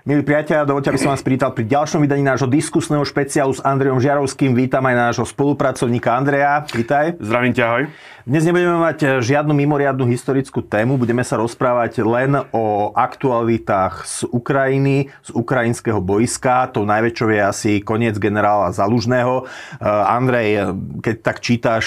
[0.00, 4.00] Milí priatelia, dovolte, aby som vás privítal pri ďalšom vydaní nášho diskusného špeciálu s Andrejom
[4.00, 4.56] Žiarovským.
[4.56, 6.64] Vítam aj nášho spolupracovníka Andreja.
[6.72, 7.20] Vítaj.
[7.20, 7.84] Zdravím ťa, ahoj.
[8.30, 14.18] Dnes nebudeme mať eh, žiadnu mimoriadnu historickú tému, budeme sa rozprávať len o aktualitách z
[14.28, 16.68] Ukrajiny, z ukrajinského boiska.
[16.76, 19.44] To najväčšou je asi koniec generála Zalužného.
[19.44, 20.62] Eh, Andrej, eh,
[21.00, 21.86] keď tak čítaš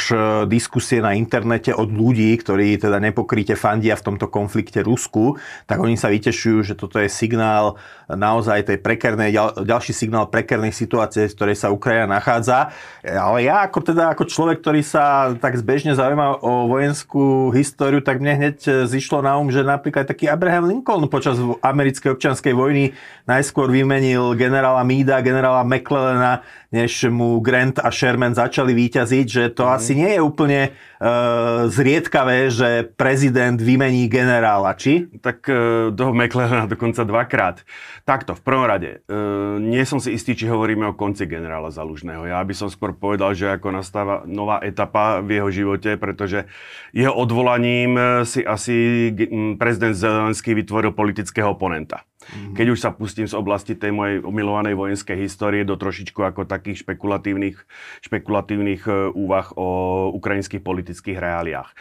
[0.50, 5.38] diskusie na internete od ľudí, ktorí teda nepokryte fandia v tomto konflikte Rusku,
[5.70, 7.78] tak oni sa vytešujú, že toto je signál
[8.10, 9.32] naozaj tej prekernej,
[9.64, 12.74] ďalší signál prekernej situácie, v ktorej sa Ukrajina nachádza.
[13.04, 18.20] Ale ja ako teda ako človek, ktorý sa tak zbežne zaujíma o vojenskú históriu, tak
[18.20, 22.96] mne hneď e, zišlo na um, že napríklad taký Abraham Lincoln počas americkej občianskej vojny
[23.30, 29.70] najskôr vymenil generála Meada, generála McClellana, než mu Grant a Sherman začali výťaziť, že to
[29.70, 29.72] mm.
[29.78, 35.06] asi nie je úplne uh, zriedkavé, že prezident vymení generála, či?
[35.22, 37.62] Tak uh, toho McClellana dokonca dvakrát.
[38.04, 39.16] Takto, v prvom rade, e,
[39.64, 42.28] nie som si istý, či hovoríme o konci generála Zalužného.
[42.28, 46.44] Ja by som skôr povedal, že ako nastáva nová etapa v jeho živote, pretože
[46.92, 47.96] jeho odvolaním
[48.28, 49.08] si asi
[49.56, 52.04] prezident Zelenský vytvoril politického oponenta.
[52.24, 52.56] Mm-hmm.
[52.56, 56.82] Keď už sa pustím z oblasti tej mojej omilovanej vojenskej histórie do trošičku ako takých
[56.88, 57.58] špekulatívnych,
[58.02, 59.68] špekulatívnych e, úvah o
[60.16, 61.70] ukrajinských politických reáliách.
[61.70, 61.76] E,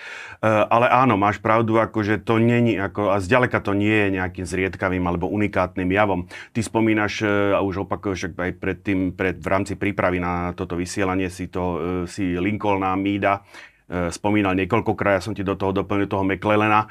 [0.46, 4.46] ale áno, máš pravdu, ako že to není, ako, a zďaleka to nie je nejakým
[4.46, 6.26] zriedkavým alebo unikátnym javom.
[6.52, 10.74] Ty spomínaš, e, a už opakuješ aj pred tým, pred, v rámci prípravy na toto
[10.76, 13.44] vysielanie si to si Lincolna, Mída,
[14.10, 16.86] spomínal niekoľkokrát, ja som ti do toho doplnil toho McClellana.
[16.86, 16.88] E,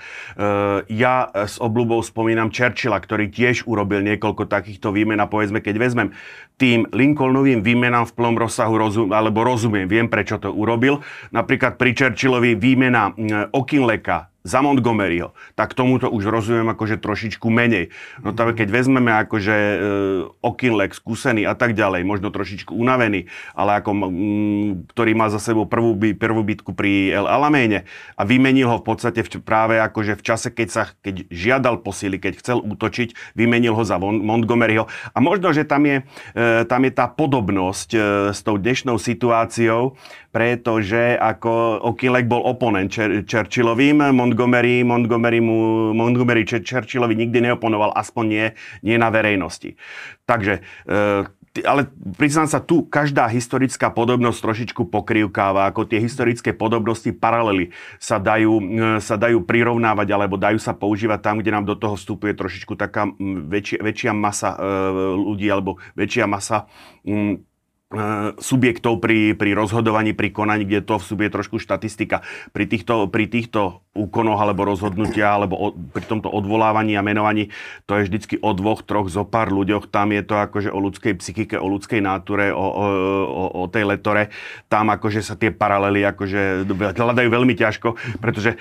[0.93, 6.09] ja s obľubou spomínam Churchilla, ktorý tiež urobil niekoľko takýchto výmen a povedzme, keď vezmem
[6.57, 11.01] tým Lincolnovým výmenám v plnom rozsahu rozum, alebo rozumiem, viem prečo to urobil.
[11.33, 13.13] Napríklad pri Churchillovi výmena
[13.51, 17.93] Okinleka za Montgomeryho, tak tomuto už rozumiem akože trošičku menej.
[18.25, 19.77] No tam, keď vezmeme akože e,
[20.41, 24.01] Okinlek, skúsený a tak ďalej, možno trošičku unavený, ale ako, m,
[24.89, 27.85] ktorý má za sebou prvú, prvú bitku pri El Alameine
[28.17, 32.17] a vymenil ho v podstate v, práve akože v čase, keď sa keď žiadal posily,
[32.17, 34.89] keď chcel útočiť, vymenil ho za Montgomeryho.
[35.13, 36.01] A možno, že tam je,
[36.33, 37.99] e, tam je tá podobnosť e,
[38.31, 39.99] s tou dnešnou situáciou,
[40.31, 42.87] pretože ako Okinlek bol oponent
[43.27, 48.47] Churchillovým, Montgomery, Montgomery, mu, Montgomery Churchillovi nikdy neoponoval, aspoň nie,
[48.85, 49.75] nie na verejnosti.
[50.23, 57.11] Takže e, ale priznám sa, tu každá historická podobnosť trošičku pokrývkáva, ako tie historické podobnosti,
[57.11, 58.63] paralely sa dajú, e,
[59.03, 63.11] sa dajú prirovnávať alebo dajú sa používať tam, kde nám do toho vstupuje trošičku taká
[63.51, 64.59] väčšia, väčšia masa e,
[65.19, 66.71] ľudí alebo väčšia masa
[68.39, 72.23] subjektov pri, pri rozhodovaní, pri konaní, kde to v subie trošku štatistika.
[72.55, 77.51] Pri týchto, pri týchto úkonoch alebo rozhodnutia, alebo o, pri tomto odvolávaní a menovaní,
[77.83, 79.91] to je vždycky o dvoch, troch, zo pár ľuďoch.
[79.91, 82.85] Tam je to akože o ľudskej psychike, o ľudskej náture, o, o,
[83.27, 84.31] o, o tej letore.
[84.71, 86.63] Tam akože sa tie paralely akože
[86.95, 88.55] hľadajú veľmi ťažko, pretože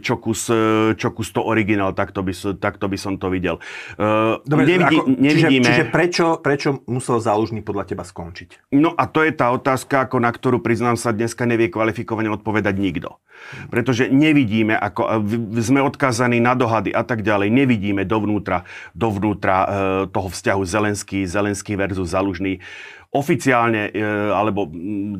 [0.00, 0.48] čo kus,
[0.96, 3.60] čo kus to originál, takto by, takto by som to videl.
[4.00, 5.68] E, Dobre, Nevidí, ako, nevidíme...
[5.68, 8.69] Čiže, čiže prečo, prečo musel zálužný podľa teba skončiť?
[8.70, 12.78] No a to je tá otázka, ako na ktorú priznám sa dneska nevie kvalifikovane odpovedať
[12.78, 13.18] nikto.
[13.66, 15.26] Pretože nevidíme, ako
[15.58, 18.62] sme odkázaní na dohady a tak ďalej, nevidíme dovnútra,
[18.94, 19.66] dovnútra e,
[20.14, 22.62] toho vzťahu Zelenský, Zelenský versus Zalužný
[23.10, 24.70] oficiálne, e, alebo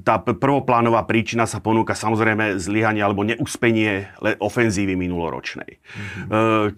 [0.07, 4.07] tá prvoplánová príčina sa ponúka samozrejme zlyhanie alebo neúspenie
[4.39, 5.83] ofenzívy minuloročnej.
[5.83, 6.29] Mm-hmm.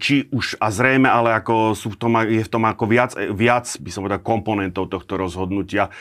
[0.01, 3.69] Či už a zrejme, ale ako sú v tom, je v tom ako viac, viac
[3.77, 5.93] by som povedal, komponentov tohto rozhodnutia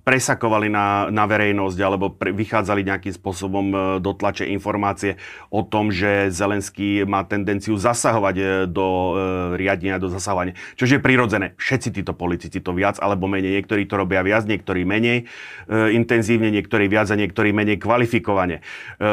[0.00, 5.20] presakovali na, na verejnosť alebo pre, vychádzali nejakým spôsobom e, do tlače informácie
[5.52, 9.12] o tom, že Zelenský má tendenciu zasahovať e, do e,
[9.60, 10.56] riadenia, do zasahovania.
[10.74, 11.46] Čože je prirodzené.
[11.60, 13.60] Všetci títo politici to viac alebo menej.
[13.60, 15.24] Niektorí to robia viac, niektorí menej
[15.68, 18.64] e, intenzívne, niektorí viac a niektorí menej kvalifikovane.
[18.98, 19.12] E,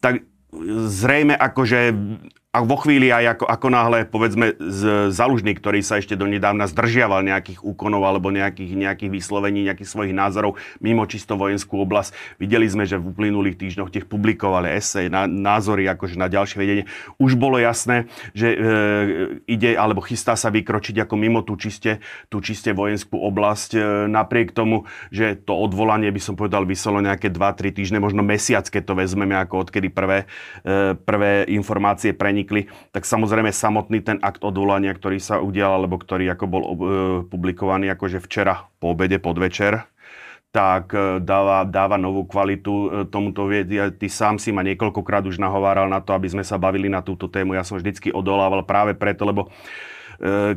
[0.00, 0.24] tak
[0.90, 1.94] zrejme akože
[2.50, 7.22] a vo chvíli aj ako, ako náhle, povedzme, z, Zalužný, ktorý sa ešte donedávna zdržiaval
[7.22, 12.10] nejakých úkonov alebo nejakých, nejakých vyslovení, nejakých svojich názorov mimo čisto vojenskú oblasť.
[12.42, 16.84] Videli sme, že v uplynulých týždňoch tých publikovali esej, na, názory akože na ďalšie vedenie.
[17.22, 18.58] Už bolo jasné, že e,
[19.46, 23.70] ide alebo chystá sa vykročiť ako mimo tú čiste, tú čiste vojenskú oblasť.
[23.78, 23.80] E,
[24.10, 28.90] napriek tomu, že to odvolanie by som povedal vyselo nejaké 2-3 týždne, možno mesiac, keď
[28.90, 30.26] to vezmeme ako odkedy prvé,
[30.66, 36.00] e, prvé informácie pre prenikli, tak samozrejme samotný ten akt odvolania, ktorý sa udial, alebo
[36.00, 36.68] ktorý ako bol e,
[37.28, 39.84] publikovaný akože včera po obede, podvečer,
[40.50, 43.76] tak e, dáva, dáva novú kvalitu e, tomuto viedi.
[43.76, 47.28] Ty sám si ma niekoľkokrát už nahováral na to, aby sme sa bavili na túto
[47.28, 47.52] tému.
[47.52, 49.52] Ja som vždycky odolával práve preto, lebo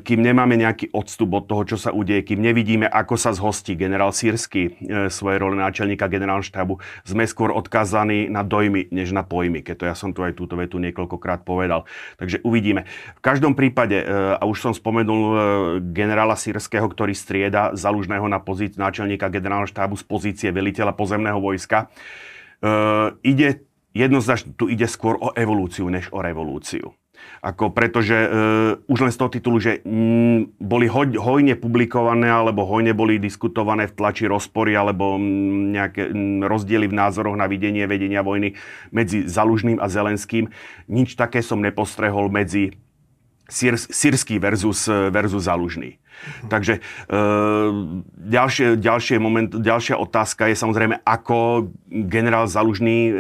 [0.04, 4.12] kým nemáme nejaký odstup od toho, čo sa udeje, kým nevidíme, ako sa zhostí generál
[4.12, 9.64] Sírsky e, svojej role náčelníka generálneho štábu, sme skôr odkázaní na dojmy, než na pojmy.
[9.64, 11.88] Keď to ja som tu aj túto vetu niekoľkokrát povedal.
[12.20, 12.84] Takže uvidíme.
[13.16, 14.06] V každom prípade, e,
[14.36, 15.24] a už som spomenul
[15.96, 21.88] generála Sírskeho, ktorý strieda zalužného na pozíciu náčelníka generálneho štábu z pozície veliteľa pozemného vojska,
[23.24, 26.96] ide jednoznačne, tu ide skôr o evolúciu, než o revolúciu.
[27.44, 28.28] Ako pretože e,
[28.88, 33.92] už len z toho titulu, že mm, boli hoj, hojne publikované alebo hojne boli diskutované
[33.92, 38.56] v tlači rozpory alebo mm, nejaké mm, rozdiely v názoroch na videnie vedenia vojny
[38.96, 40.56] medzi Zalužným a Zelenským.
[40.88, 42.80] Nič také som nepostrehol medzi
[43.92, 46.00] sírsky versus, versus Zalužný.
[46.00, 46.48] Mhm.
[46.48, 46.82] Takže e,
[48.24, 51.68] ďalšie, ďalšie moment, ďalšia otázka je samozrejme, ako
[52.08, 53.14] generál Zalužný e,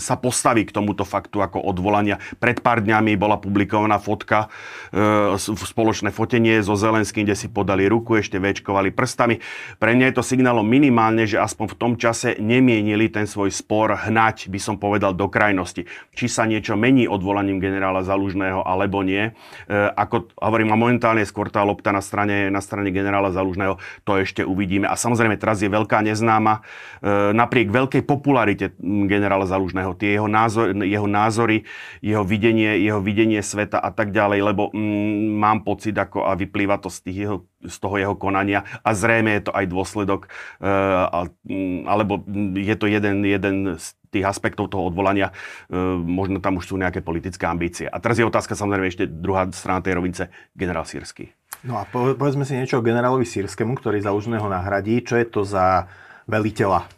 [0.00, 2.16] sa postaví k tomuto faktu ako odvolania.
[2.40, 4.48] Pred pár dňami bola publikovaná fotka,
[4.88, 9.36] e, spoločné fotenie so Zelenským, kde si podali ruku, ešte väčkovali prstami.
[9.76, 13.92] Pre mňa je to signálom minimálne, že aspoň v tom čase nemienili ten svoj spor
[14.08, 15.84] hnať, by som povedal, do krajnosti.
[16.16, 19.28] Či sa niečo mení odvolaním generála Zalužného, alebo nie.
[19.28, 23.76] E, ako hovorím, a momentálne skôr tá lopta na strane, na strane generála Zalužného,
[24.08, 24.88] to ešte uvidíme.
[24.88, 26.64] A samozrejme, teraz je veľká neznáma.
[27.04, 31.66] E, napriek veľkej popularite generála Zalužného Zalužného, tie jeho, názor, jeho názory,
[31.98, 36.78] jeho videnie, jeho videnie sveta a tak ďalej, lebo mm, mám pocit, ako a vyplýva
[36.78, 37.36] to z, tých jeho,
[37.66, 40.30] z toho jeho konania a zrejme je to aj dôsledok,
[40.62, 40.70] e,
[41.02, 42.22] a, mm, alebo
[42.54, 45.34] je to jeden, jeden z tých aspektov toho odvolania,
[45.66, 47.90] e, možno tam už sú nejaké politické ambície.
[47.90, 51.34] A teraz je otázka samozrejme ešte druhá strana tej rovince, generál Sírsky.
[51.66, 55.02] No a povedzme si niečo o generálovi Sírskému, ktorý Zalužného nahradí.
[55.02, 55.90] Čo je to za
[56.26, 56.84] veliteľa?
[56.84, 56.88] E,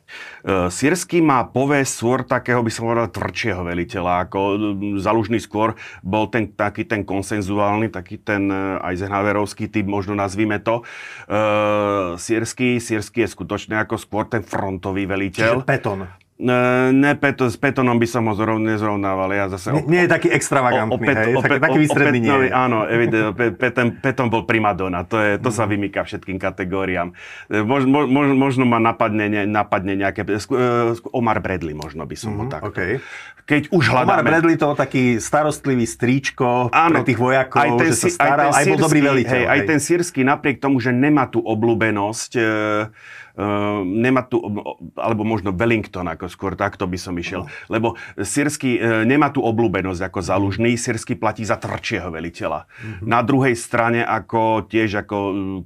[0.73, 4.29] Sýrsky má povesť skôr takého, by som povedal, tvrdšieho veliteľa.
[4.29, 4.41] Ako
[4.99, 10.83] Zalužný skôr bol ten, taký ten konsenzuálny, taký ten e, Eisenhowerovský typ, možno nazvime to.
[11.29, 15.61] Uh, Sýrsky, Sýrsky je skutočne ako skôr ten frontový veliteľ.
[15.63, 16.09] Čiže Peton.
[16.39, 19.27] Ne, Peto, s Petonom by som ho zrovn, nezrovnával.
[19.35, 21.35] Ja zase nie, nie je taký extravagantný, o, o pet, hej?
[21.35, 22.49] O, taký, taký výstredný nie je.
[22.55, 25.03] Áno, evident, Peton, Peton bol primadona.
[25.11, 25.71] To, je, to sa mhm.
[25.75, 27.11] vymýka všetkým kategóriám.
[27.51, 30.23] Mož, mož, možno ma napadne, ne, napadne nejaké...
[31.11, 32.63] Omar Bradley možno by som mm, ho tak.
[32.71, 33.03] Okay.
[33.43, 34.23] Keď už hľadáme...
[34.23, 38.51] Omar Bradley to taký starostlivý stríčko áno, pre tých vojakov, aj ten, že sa staral,
[38.55, 39.43] aj, aj bol dobrý veliteľ.
[39.43, 39.51] Hej, hej.
[39.51, 42.47] Aj ten sírsky, napriek tomu, že nemá tú obľúbenosť, e,
[43.39, 44.43] Uh, nemá tu,
[44.99, 47.47] alebo možno Wellington, ako skôr takto by som išiel.
[47.47, 47.51] No.
[47.71, 52.67] Lebo sírsky uh, nemá tu obľúbenosť ako zalužný, sírsky platí za tvrdšieho veliteľa.
[52.67, 53.07] Mm-hmm.
[53.07, 55.17] Na druhej strane, ako tiež, ako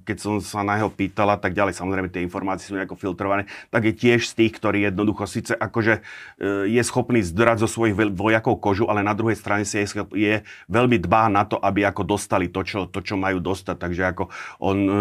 [0.05, 3.89] keď som sa na jeho pýtala, tak ďalej, samozrejme tie informácie sú nejako filtrované, tak
[3.89, 8.61] je tiež z tých, ktorí jednoducho síce akože uh, je schopný zdrať zo svojich vojakov
[8.61, 10.35] kožu, ale na druhej strane si je, je
[10.69, 13.77] veľmi dbá na to, aby ako dostali to, čo, to, čo majú dostať.
[13.81, 14.29] Takže ako
[14.61, 14.93] on uh,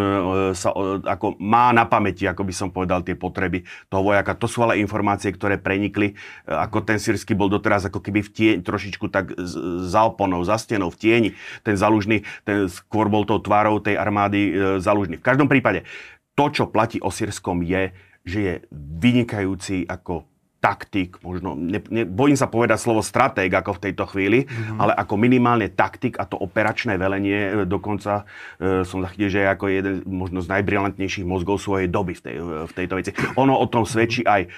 [0.56, 4.38] sa uh, ako má na pamäti, ako by som povedal, tie potreby toho vojaka.
[4.38, 6.15] To sú ale informácie, ktoré prenikli, e,
[6.48, 9.34] ako ten sírsky bol doteraz ako keby v tieň, trošičku tak
[9.89, 11.30] za oponou, za stenou, v tieni.
[11.65, 15.18] Ten zalužný, ten skôr bol tou tvárou tej armády e, zalužný.
[15.18, 15.84] V každom prípade,
[16.38, 17.91] to, čo platí o sírskom je,
[18.22, 18.53] že je
[19.01, 20.31] vynikajúci ako
[20.62, 24.77] taktik, možno, ne, ne, bojím sa povedať slovo stratég ako v tejto chvíli, mm-hmm.
[24.77, 28.30] ale ako minimálne taktik a to operačné velenie, e, dokonca
[28.62, 32.36] e, som zachytil, že je ako jeden možno z najbrilantnejších mozgov svojej doby v, tej,
[32.38, 33.12] e, v tejto veci.
[33.41, 34.50] Ono o tom svedčí aj e,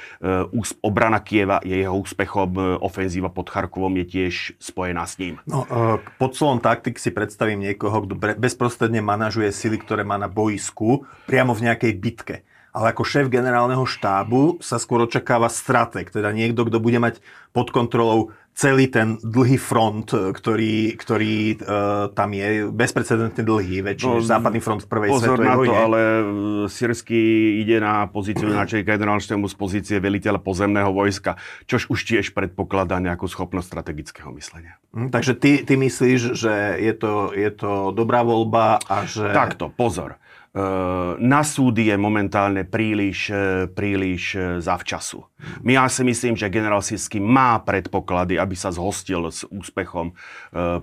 [0.83, 5.39] obrana Kieva, je jeho úspechom, e, ofenzíva pod Charkovom je tiež spojená s ním.
[5.47, 10.27] No, e, pod slovom taktik si predstavím niekoho, kto bezprostredne manažuje sily, ktoré má na
[10.27, 12.35] boisku, priamo v nejakej bitke
[12.73, 17.21] ale ako šéf generálneho štábu sa skôr očakáva strateg, teda niekto, kto bude mať
[17.53, 24.21] pod kontrolou celý ten dlhý front, ktorý, ktorý uh, tam je, bezprecedentne dlhý, väčší no,
[24.21, 25.77] než západný front v prvej pozor svetovej na to, vojne.
[25.77, 25.99] ale
[26.69, 27.21] Syrsky
[27.65, 33.25] ide na pozíciu náčelníka generálneho z pozície veliteľa pozemného vojska, čož už tiež predpokladá nejakú
[33.25, 34.77] schopnosť strategického myslenia.
[34.93, 39.33] Hm, takže ty, ty myslíš, že je to, je to dobrá voľba a že...
[39.33, 40.21] Takto, pozor.
[40.53, 40.61] E,
[41.17, 45.25] na súdy je momentálne príliš, e, príliš e, zavčasu.
[45.65, 50.13] My ja si myslím, že generál Sisky má predpoklady, aby sa zhostil s úspechom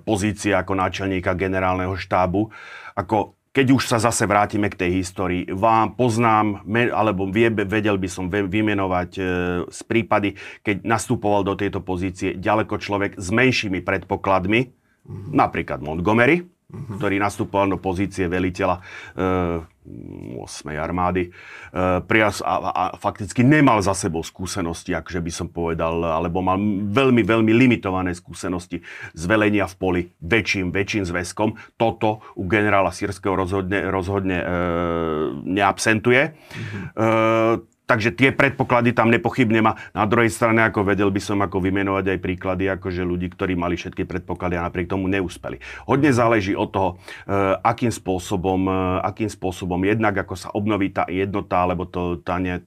[0.02, 2.50] pozície ako náčelníka generálneho štábu.
[2.98, 8.30] Ako keď už sa zase vrátime k tej histórii, vám poznám, alebo vedel by som
[8.30, 9.10] vymenovať
[9.70, 15.32] z prípady, keď nastupoval do tejto pozície ďaleko človek s menšími predpokladmi, mm-hmm.
[15.34, 16.96] napríklad Montgomery, mm-hmm.
[16.96, 18.82] ktorý nastupoval do pozície veliteľa e,
[20.38, 20.70] 8.
[20.78, 21.30] armády e,
[21.74, 26.56] a, a, a fakticky nemal za sebou skúsenosti, akže by som povedal, alebo mal
[26.94, 28.80] veľmi, veľmi limitované skúsenosti
[29.12, 31.58] z velenia v poli väčším, väčším zväzkom.
[31.74, 34.46] Toto u generála Sýrského rozhodne, rozhodne e,
[35.50, 36.22] neabsentuje.
[36.30, 36.82] Mm-hmm.
[36.94, 39.74] E, Takže tie predpoklady tam nepochybne má.
[39.90, 43.74] Na druhej strane, ako vedel by som ako vymenovať aj príklady, akože ľudí, ktorí mali
[43.74, 45.58] všetky predpoklady a napriek tomu neúspeli.
[45.90, 47.34] Hodne záleží od toho, e,
[47.66, 52.62] akým spôsobom, e, akým spôsobom jednak ako sa obnoví tá jednota, alebo to, tá ne,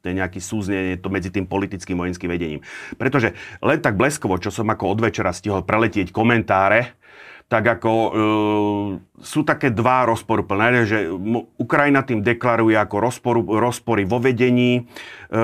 [0.00, 2.64] to je nejaký súznenie to medzi tým politickým vojenským vedením.
[2.96, 6.96] Pretože len tak bleskovo, čo som ako od večera stihol preletieť komentáre,
[7.46, 8.10] tak ako e,
[9.22, 11.06] sú také dva rozporuplné, že
[11.56, 15.40] Ukrajina tým deklaruje ako rozporu, rozpory vo vedení, e,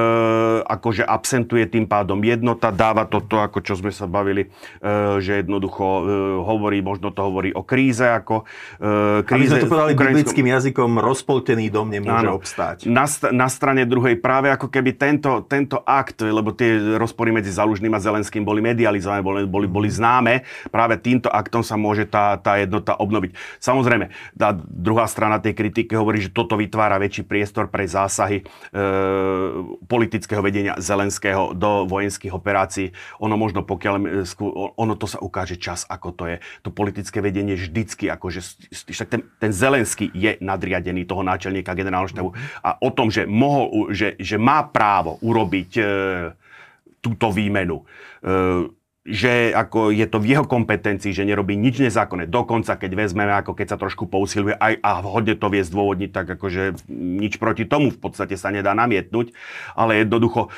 [0.66, 4.50] akože absentuje tým pádom jednota, dáva toto, ako čo sme sa bavili,
[4.82, 6.02] e, že jednoducho e,
[6.42, 8.42] hovorí, možno to hovorí o kríze, ako
[8.82, 9.54] e, kríze...
[9.54, 10.18] Aby sme to povedali ukrajinskom...
[10.18, 12.90] biblickým jazykom, rozpoltený dom nemôže áno, obstáť.
[12.90, 17.94] Na, na strane druhej práve ako keby tento, tento akt, lebo tie rozpory medzi Zalužným
[17.94, 22.40] a Zelenským boli medializované, boli, boli, boli známe, práve týmto aktom sa môže môže tá,
[22.40, 23.37] tá jednota obnoviť.
[23.61, 28.44] Samozrejme, tá druhá strana tej kritiky hovorí, že toto vytvára väčší priestor pre zásahy e,
[29.84, 32.96] politického vedenia Zelenského do vojenských operácií.
[33.20, 34.25] Ono možno pokiaľ,
[34.80, 36.37] ono to sa ukáže čas, ako to je.
[36.64, 38.40] To politické vedenie vždycky, akože
[38.88, 42.30] však ten, ten Zelenský je nadriadený toho náčelníka generálneho štábu
[42.64, 45.82] a o tom, že, mohol, že, že má právo urobiť e,
[47.02, 47.84] túto výmenu.
[48.22, 52.30] E, že ako je to v jeho kompetencii, že nerobí nič nezákonné.
[52.30, 56.26] Dokonca, keď vezmeme, ako keď sa trošku pousiluje aj a hodne to vie zdôvodniť, tak
[56.38, 59.35] akože nič proti tomu v podstate sa nedá namietnúť.
[59.75, 60.54] Ale jednoducho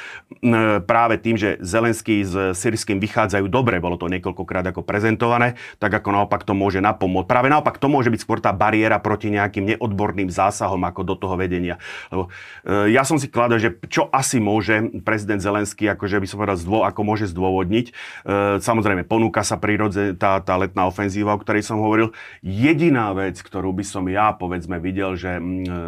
[0.85, 6.13] práve tým, že Zelenský s Syrským vychádzajú dobre, bolo to niekoľkokrát ako prezentované, tak ako
[6.13, 7.29] naopak to môže napomôcť.
[7.31, 11.41] Práve naopak to môže byť skôr tá bariéra proti nejakým neodborným zásahom ako do toho
[11.41, 11.81] vedenia.
[12.13, 12.29] Lebo
[12.61, 16.61] e, ja som si kladol, že čo asi môže prezident Zelenský, akože by som povedal,
[16.85, 21.83] ako môže zdôvodniť, E, samozrejme, ponúka sa prírodze tá, tá letná ofenzíva, o ktorej som
[21.83, 22.15] hovoril.
[22.41, 25.79] Jediná vec, ktorú by som ja, povedzme, videl, že mm, e,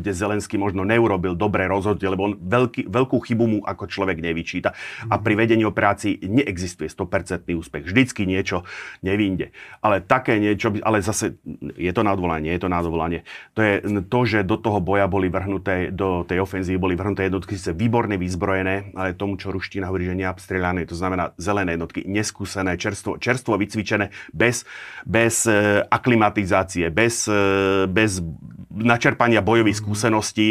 [0.00, 4.72] kde Zelenský možno neurobil dobré rozhodnutie, lebo on veľký, veľkú chybu mu ako človek nevyčíta.
[5.10, 7.84] A pri vedení operácií neexistuje 100% úspech.
[7.84, 8.64] Vždycky niečo
[9.04, 9.52] nevinde.
[9.84, 11.36] Ale také niečo, ale zase
[11.76, 13.28] je to na odvolanie, je to na odvolanie.
[13.52, 17.60] To je to, že do toho boja boli vrhnuté, do tej ofenzívy boli vrhnuté jednotky
[17.60, 22.00] síce výborne vyzbrojené, ale tomu, čo ruština hovorí, že neabstrelané, to znamená znamená zelené jednotky,
[22.08, 24.64] neskúsené, čerstvo, čerstvo vycvičené, bez,
[25.04, 28.24] bez e, aklimatizácie, bez, e, bez
[28.72, 29.82] načerpania bojových mhm.
[29.84, 30.50] skúseností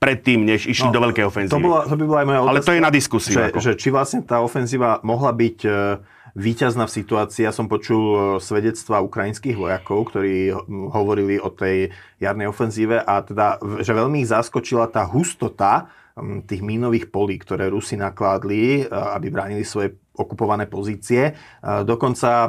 [0.00, 1.60] predtým, než išli no, do veľkej ofenzívy.
[1.60, 2.52] To, bola, to by bola aj moja otázka.
[2.56, 3.36] Ale to je na diskusiu.
[3.36, 5.70] Že, že či vlastne tá ofenzíva mohla byť e,
[6.32, 7.44] víťazná v situácii.
[7.44, 10.56] Ja som počul svedectva ukrajinských vojakov, ktorí
[10.88, 15.92] hovorili o tej jarnej ofenzíve a teda, že veľmi ich zaskočila tá hustota
[16.46, 21.34] tých mínových polí, ktoré Rusi nakládli, aby bránili svoje okupované pozície.
[21.62, 22.46] Dokonca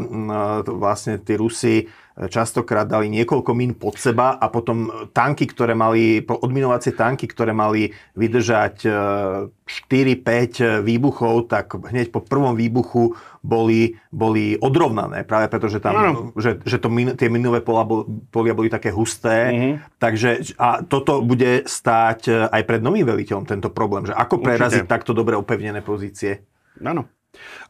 [0.70, 1.86] vlastne tí Rusi e,
[2.30, 7.90] častokrát dali niekoľko mín pod seba a potom tanky, ktoré mali, odminovacie tanky, ktoré mali
[8.14, 15.78] vydržať 4-5 e, výbuchov, tak hneď po prvom výbuchu boli, boli odrovnané, práve preto, že,
[15.78, 16.12] tam, no.
[16.38, 17.86] že, že to, tie minové polia,
[18.34, 19.54] polia boli také husté.
[19.54, 19.74] Mm-hmm.
[20.02, 24.86] Takže a toto bude stáť e, aj pred novým veliteľom tento problém, že ako preraziť
[24.86, 24.94] Určite.
[24.94, 26.46] takto dobre opevnené pozície.
[26.82, 27.06] Áno.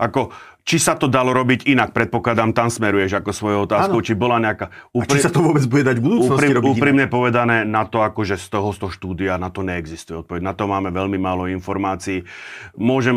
[0.02, 0.34] Ako,
[0.66, 4.06] či sa to dalo robiť inak, predpokladám, tam smeruješ ako svojou otázkou, ano.
[4.06, 4.74] či bola nejaká...
[4.90, 7.14] Úprim, A či sa to vôbec bude dať v budúcnosti úprim, robiť Úprimne inak?
[7.14, 10.42] povedané, na to akože z toho, z toho štúdia, na to neexistuje odpoveď.
[10.42, 12.26] Na to máme veľmi málo informácií.
[12.82, 13.14] Môžem,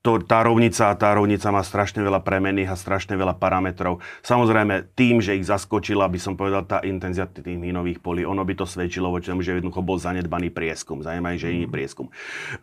[0.00, 4.00] to, tá rovnica, tá rovnica má strašne veľa premených a strašne veľa parametrov.
[4.24, 8.56] Samozrejme, tým, že ich zaskočila, by som povedal, tá intenzita tých mínových polí, ono by
[8.56, 11.74] to svedčilo voči tomu, že jednoducho bol zanedbaný prieskum, zaujímavý, že iný mhm.
[11.76, 12.08] prieskum.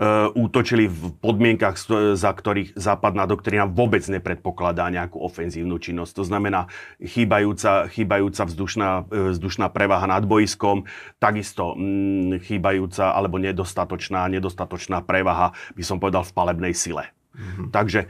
[0.01, 1.77] Uh, útočili v podmienkach,
[2.17, 6.17] za ktorých západná doktrína vôbec nepredpokladá nejakú ofenzívnu činnosť.
[6.17, 6.65] To znamená
[6.97, 10.89] chýbajúca, chýbajúca vzdušná, e, vzdušná prevaha nad bojskom,
[11.21, 17.13] takisto mm, chýbajúca alebo nedostatočná, nedostatočná prevaha, by som povedal, v palebnej sile.
[17.35, 17.71] Mm-hmm.
[17.71, 18.07] Takže e,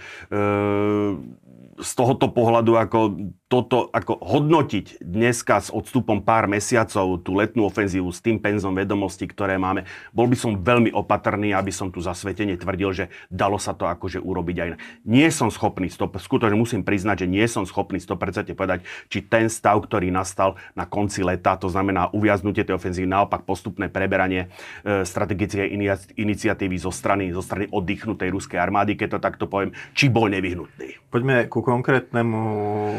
[1.78, 3.00] z tohoto pohľadu ako
[3.48, 9.24] toto ako hodnotiť dneska s odstupom pár mesiacov tú letnú ofenzívu s tým penzom vedomostí,
[9.24, 13.72] ktoré máme, bol by som veľmi opatrný, aby som tu zasvetene tvrdil, že dalo sa
[13.72, 14.70] to akože urobiť aj.
[15.08, 19.48] Nie som schopný, stop, skutočne musím priznať, že nie som schopný 100% povedať, či ten
[19.48, 24.52] stav, ktorý nastal na konci leta, to znamená uviaznutie tej ofenzívy, naopak postupné preberanie
[24.84, 25.72] e, strategickej
[26.20, 31.00] iniciatívy zo strany, zo strany oddychnutej ruskej armády, keď to takto poviem, či bol nevyhnutný.
[31.08, 32.44] Poďme ku konkrétnemu,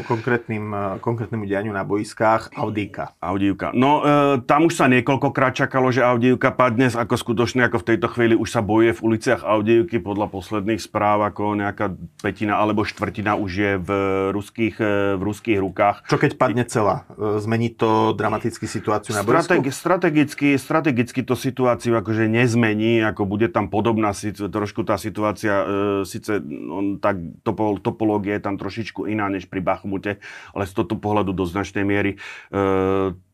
[0.09, 3.13] konkrétnym, konkrétnemu dianiu na boiskách Audíka.
[3.21, 3.71] Audívka.
[3.77, 8.07] No, e, tam už sa niekoľkokrát čakalo, že Audívka padne, ako skutočne, ako v tejto
[8.09, 11.93] chvíli už sa bojuje v uliciach Audívky podľa posledných správ, ako nejaká
[12.25, 13.89] petina alebo štvrtina už je v
[14.33, 16.09] ruských, e, v ruských rukách.
[16.09, 17.05] Čo keď padne celá?
[17.13, 19.45] E, zmení to dramaticky situáciu na boisku?
[19.45, 24.15] Strategi- strategicky, strategicky to situáciu akože nezmení, ako bude tam podobná,
[24.49, 25.65] trošku tá situácia, e,
[26.07, 30.23] síce on, tak topol, topológia je tam trošičku iná než pri Bachmute,
[30.55, 32.17] ale z tohto pohľadu do značnej miery e,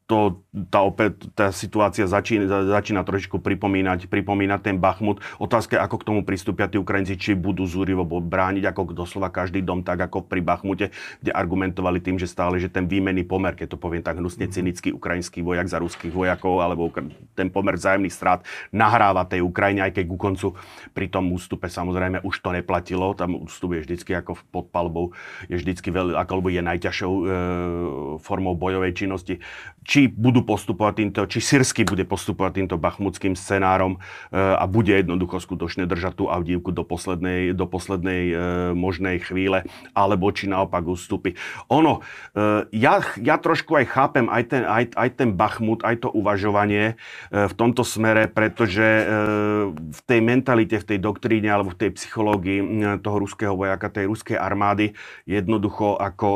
[0.06, 5.18] to, tá, opäť, tá situácia začína, začína trošičku pripomínať, pripomínať ten Bachmut.
[5.42, 9.66] Otázka je, ako k tomu pristúpia tí Ukrajinci, či budú zúrivo brániť, ako doslova každý
[9.66, 10.94] dom, tak ako pri Bachmute,
[11.26, 14.94] kde argumentovali tým, že stále, že ten výmenný pomer, keď to poviem tak hnusne cynický
[14.94, 16.94] ukrajinský vojak za ruských vojakov, alebo
[17.34, 20.48] ten pomer vzájomných strát nahráva tej Ukrajine, aj keď ku koncu
[20.94, 25.18] pri tom ústupe samozrejme už to neplatilo, tam ústup je vždycky ako pod palbou,
[25.50, 27.24] je vždycky veľ, ako je najťažšou e,
[28.22, 29.42] formou bojovej činnosti.
[29.82, 34.00] Či budú postupovať týmto, či Syrsky bude postupovať týmto bachmutským scenárom e,
[34.36, 38.36] a bude jednoducho skutočne držať tú Avdívku do poslednej, do poslednej e,
[38.76, 39.64] možnej chvíle,
[39.96, 41.40] alebo či naopak ustúpi.
[41.72, 42.04] Ono,
[42.36, 47.00] e, ja, ja trošku aj chápem aj ten, aj, aj ten Bachmut, aj to uvažovanie
[47.32, 48.86] v tomto smere, pretože
[49.76, 52.60] v tej mentalite, v tej doktríne alebo v tej psychológii
[53.00, 54.96] toho ruského vojaka, tej ruskej armády
[55.28, 56.28] jednoducho ako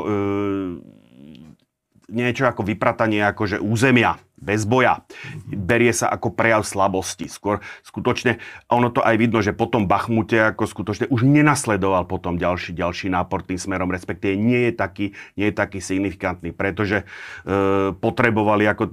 [2.10, 5.04] niečo ako vypratanie akože územia bez boja.
[5.46, 7.28] Berie sa ako prejav slabosti.
[7.28, 8.40] Skôr skutočne,
[8.72, 13.44] ono to aj vidno, že potom Bachmute ako skutočne už nenasledoval potom ďalší, ďalší nápor
[13.44, 15.06] tým smerom, respektíve nie je taký,
[15.36, 18.84] nie je taký signifikantný, pretože e, potrebovali ako...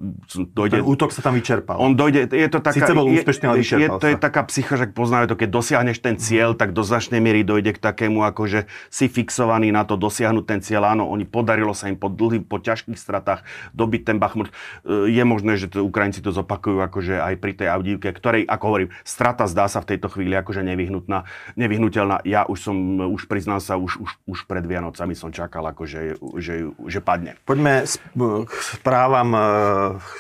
[0.53, 1.79] Dojde, Ten útok sa tam vyčerpal.
[1.79, 2.77] On dojde, je to taká...
[2.77, 5.99] Sice bol úspešný, ale vyčerpal je, To je taká psycha, že poznáme to, keď dosiahneš
[6.03, 9.95] ten cieľ, tak do značnej miery dojde k takému, ako že si fixovaný na to
[9.95, 10.93] dosiahnuť ten cieľ.
[10.93, 14.51] Áno, oni podarilo sa im po dlhých, po ťažkých stratách dobiť ten Bachmut.
[14.51, 18.65] E, je možné, že to Ukrajinci to zopakujú akože aj pri tej Avdívke, ktorej, ako
[18.65, 21.29] hovorím, strata zdá sa v tejto chvíli akože nevyhnutná,
[21.61, 22.25] nevyhnutelná.
[22.25, 22.77] Ja už som,
[23.13, 27.37] už priznám sa, už, už, už pred Vianocami som čakal, akože, že, že padne.
[27.45, 29.41] Poďme k správam e,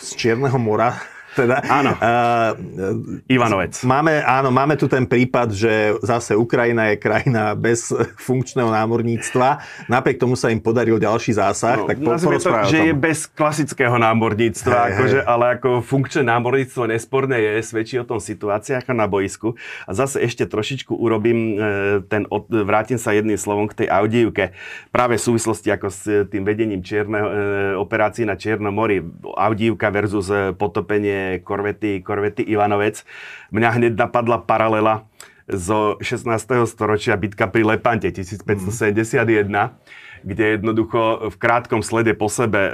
[0.05, 1.93] z Čierneho mora teda, áno.
[2.01, 3.77] Uh, Ivanovec.
[3.85, 9.61] Máme, áno, máme tu ten prípad, že zase Ukrajina je krajina bez funkčného námorníctva.
[9.93, 11.85] Napriek tomu sa im podaril ďalší zásah.
[11.85, 15.29] No, tak po, to, že je bez klasického námorníctva, hey, akože, hey.
[15.29, 19.53] ale ako funkčné námorníctvo nesporné je, svedčí o tom situácia ako na boisku.
[19.85, 24.57] A zase ešte trošičku urobím e, ten, od, vrátim sa jedným slovom k tej audívke.
[24.89, 26.01] Práve v súvislosti ako s
[26.33, 27.35] tým vedením čierneho, e,
[27.77, 29.03] operácií na Čiernom mori.
[29.37, 33.03] Audívka versus potopenie korvety, korvety Ivanovec.
[33.51, 35.07] Mňa hneď napadla paralela
[35.47, 36.27] zo 16.
[36.67, 39.47] storočia bitka pri Lepante 1571.
[39.47, 42.71] Mm kde jednoducho v krátkom slede po sebe e,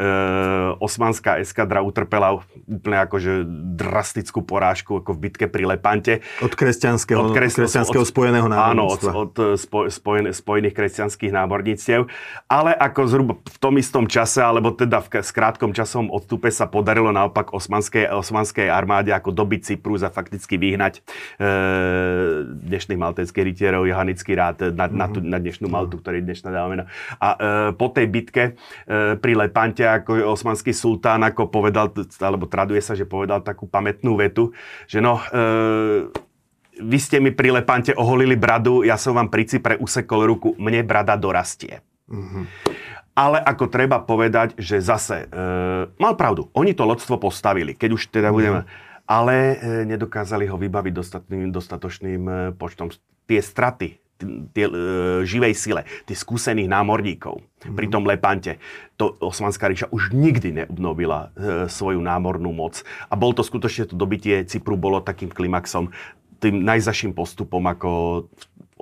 [0.81, 3.45] osmanská eskadra utrpela úplne akože
[3.77, 6.25] drastickú porážku ako v bitke pri Lepante.
[6.41, 9.11] Od kresťanského, od kresťanského od, spojeného námorníctva.
[9.12, 12.09] Áno, od, od spo, spojen, spojených kresťanských námorníctiev.
[12.49, 17.12] Ale ako zhruba v tom istom čase, alebo teda v krátkom časovom odstupe sa podarilo
[17.12, 21.05] naopak osmanskej, osmanskej armáde ako dobiť Cyprus a fakticky vyhnať
[21.37, 21.49] e,
[22.49, 24.97] dnešných maltéckých rytierov, Johanický rád na, mm-hmm.
[24.97, 26.88] na, tú, na dnešnú Maltu, ktorý je dnešná dávna.
[27.21, 27.42] A E,
[27.75, 28.53] po tej bitke e,
[29.19, 31.91] pri Lepante, ako osmanský sultán, ako povedal,
[32.23, 34.55] alebo traduje sa, že povedal takú pamätnú vetu,
[34.87, 36.07] že no, e,
[36.79, 40.87] vy ste mi pri Lepante oholili bradu, ja som vám pri Cypre usekol ruku, mne
[40.87, 41.83] brada dorastie.
[42.07, 42.45] Mm-hmm.
[43.13, 45.37] Ale ako treba povedať, že zase, e,
[46.01, 48.65] mal pravdu, oni to lodstvo postavili, keď už teda budeme,
[49.05, 52.23] ale e, nedokázali ho vybaviť dostatočným, dostatočným
[52.57, 52.89] počtom.
[53.23, 54.02] Tie straty,
[54.55, 54.73] tie, e,
[55.27, 57.77] živej sile, tých skúsených námorníkov mm-hmm.
[57.77, 58.53] pri tom Lepante.
[58.97, 62.81] To Osmanská ríša už nikdy neobnovila e, svoju námornú moc.
[63.11, 65.91] A bol to skutočne, to dobitie Cypru bolo takým klimaxom,
[66.43, 68.27] tým najzaším postupom, ako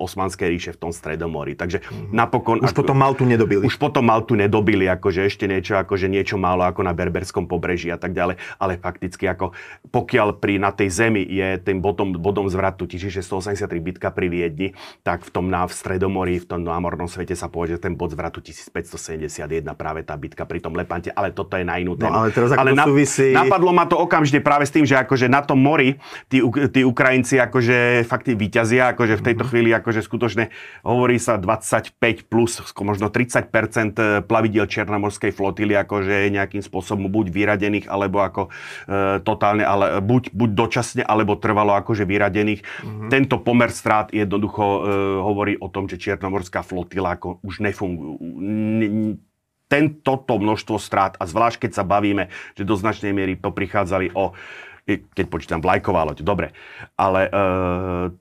[0.01, 1.53] Osmanskej ríše v tom Stredomorí.
[1.53, 2.17] Takže mm-hmm.
[2.17, 2.65] napokon...
[2.65, 3.61] Už ako, potom Maltu nedobili.
[3.69, 8.01] Už potom Maltu nedobili, akože ešte niečo, akože niečo málo ako na Berberskom pobreží a
[8.01, 8.41] tak ďalej.
[8.57, 9.53] Ale fakticky, ako
[9.93, 14.73] pokiaľ pri, na tej zemi je tým bodom, bodom zvratu 1683 bitka pri Viedni,
[15.05, 18.17] tak v tom na, v Stredomorí, v tom námornom svete sa povie, že ten bod
[18.17, 22.15] zvratu 1571 práve tá bitka pri tom Lepante, ale toto je na inú no, tému.
[22.17, 23.37] No, ale teraz ale na, súvisí...
[23.37, 26.41] napadlo ma to okamžite práve s tým, že akože na tom mori tí,
[26.73, 29.51] tí Ukrajinci akože fakt vyťazia, akože v tejto mm-hmm.
[29.51, 30.45] chvíli ako akože skutočne
[30.87, 31.99] hovorí sa 25
[32.31, 38.51] plus, možno 30 e, plavidiel Černomorskej flotily akože nejakým spôsobom buď vyradených, alebo ako e,
[39.27, 42.63] totálne, ale buď, buď dočasne, alebo trvalo akože vyradených.
[42.63, 43.11] Mm-hmm.
[43.11, 44.81] Tento pomer strát jednoducho e,
[45.19, 49.19] hovorí o tom, že Černomorská flotila ako už nefunguje.
[49.71, 54.35] Tento množstvo strát, a zvlášť keď sa bavíme, že do značnej miery prichádzali o
[55.15, 56.57] keď počítam vlajková loď, dobre.
[56.99, 57.31] Ale e,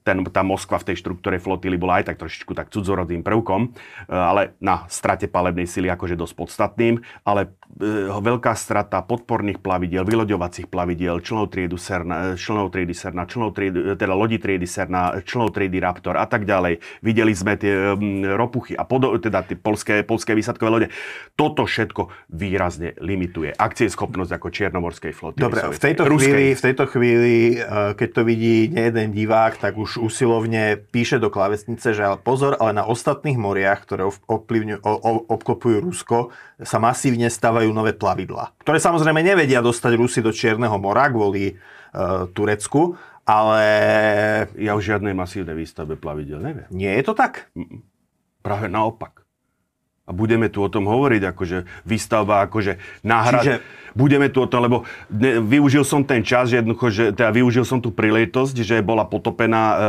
[0.06, 3.70] ten, tá Moskva v tej štruktúre flotily bola aj tak trošičku tak cudzorodým prvkom, e,
[4.14, 10.70] ale na strate palebnej sily akože dosť podstatným, ale e, veľká strata podporných plavidiel, vyloďovacích
[10.70, 15.80] plavidiel, členov triedu Serna, členov triedy Serna, členov triedy, teda lodi triedy Serna, členov triedy
[15.80, 16.82] Raptor a tak ďalej.
[17.02, 17.96] Videli sme tie
[18.36, 20.88] ropuchy a podo, teda tie polské, polské výsadkové lode.
[21.40, 25.42] Toto všetko výrazne limituje akcieschopnosť ako Čiernomorskej flotily.
[25.42, 30.02] Dobre, v tejto chvíli v tejto chvíli, eh, keď to vidí nejeden divák, tak už
[30.02, 34.10] usilovne píše do klavesnice, že ale pozor, ale na ostatných moriach, ktoré
[35.30, 41.08] obklopujú Rusko, sa masívne stavajú nové plavidla, ktoré samozrejme nevedia dostať Rusy do Čierneho mora
[41.08, 43.64] kvôli uh, Turecku, ale...
[44.58, 46.68] Ja o žiadnej masívnej výstavbe plavidel neviem.
[46.74, 47.54] Nie je to tak?
[48.42, 49.29] Práve naopak.
[50.10, 53.46] A budeme tu o tom hovoriť, akože výstavba, akože náhrad...
[53.46, 53.78] Čiže...
[53.90, 54.78] Budeme tu o tom, lebo
[55.10, 59.10] ne, využil som ten čas, že jednoducho, že teda využil som tú príležitosť, že bola
[59.10, 59.84] potopená e, e,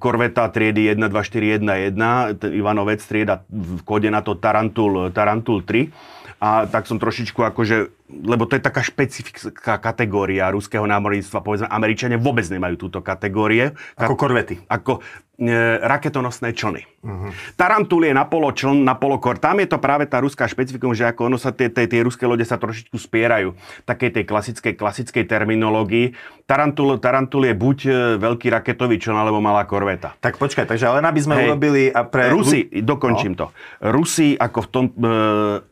[0.00, 5.92] korveta triedy 1241, Ivanovec trieda v kode na to Tarantul, Tarantul 3
[6.38, 11.44] a tak som trošičku akože lebo to je taká špecifická kategória ruského námorníctva.
[11.44, 13.76] Povedzme, Američania vôbec nemajú túto kategórie.
[14.00, 14.64] Ako korvety.
[14.64, 15.04] Ako
[15.36, 15.52] e,
[15.84, 16.88] raketonosné člny.
[16.98, 17.30] Uh-huh.
[17.54, 19.36] Tarantul je na polo čln, na polo kor.
[19.36, 22.24] Tam je to práve tá ruská špecifikum, že ako ono sa tie, tie, tie ruské
[22.24, 23.52] lode sa trošičku spierajú.
[23.84, 26.16] Takej tej klasickej, klasickej terminológii.
[26.48, 27.90] Tarantul, Tarantul je buď e,
[28.24, 30.16] veľký raketový čln, alebo malá korveta.
[30.16, 31.44] Tak počkaj, takže len aby sme Hej.
[31.44, 31.82] urobili...
[31.92, 32.32] A pre...
[32.32, 33.38] Rusi, dokončím no.
[33.38, 33.46] to.
[33.84, 35.08] Rusi ako v tom, e,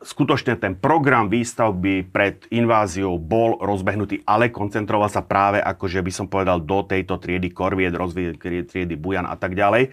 [0.05, 6.11] skutočne ten program výstavby pre pred inváziou bol rozbehnutý, ale koncentroval sa práve, akože by
[6.11, 9.89] som povedal, do tejto triedy korviet, rozvíjet triedy Bujan a tak ďalej, e,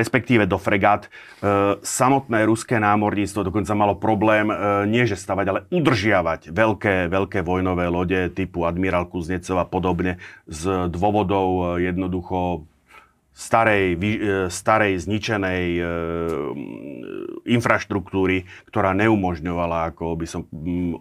[0.00, 1.04] respektíve do fregát.
[1.04, 7.44] E, samotné ruské námorníctvo dokonca malo problém e, nie že stavať, ale udržiavať veľké, veľké
[7.44, 10.16] vojnové lode typu admirál Kuznecov a podobne
[10.48, 12.64] z dôvodov e, jednoducho
[13.40, 14.08] starej, e,
[14.52, 15.82] starej zničenej e,
[17.48, 20.44] infraštruktúry, ktorá neumožňovala ako by som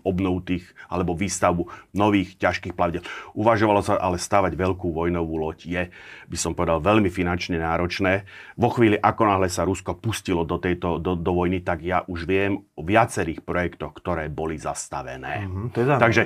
[0.08, 3.04] obnovu tých, alebo výstavbu nových ťažkých plavidel.
[3.36, 5.84] Uvažovalo sa ale stavať veľkú vojnovú loď je,
[6.32, 8.24] by som povedal, veľmi finančne náročné.
[8.56, 12.24] Vo chvíli, ako náhle sa Rusko pustilo do, tejto, do, do vojny, tak ja už
[12.24, 15.44] viem o viacerých projektoch, ktoré boli zastavené.
[15.44, 16.24] Mm-hmm, to je Takže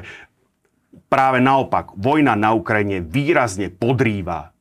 [1.09, 4.52] práve naopak, vojna na Ukrajine výrazne podrýva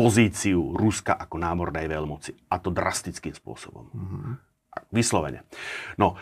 [0.00, 2.32] pozíciu Ruska ako námornej veľmoci.
[2.48, 3.84] A to drastickým spôsobom.
[3.92, 4.32] Mm-hmm.
[4.96, 5.44] Vyslovene.
[6.00, 6.16] No,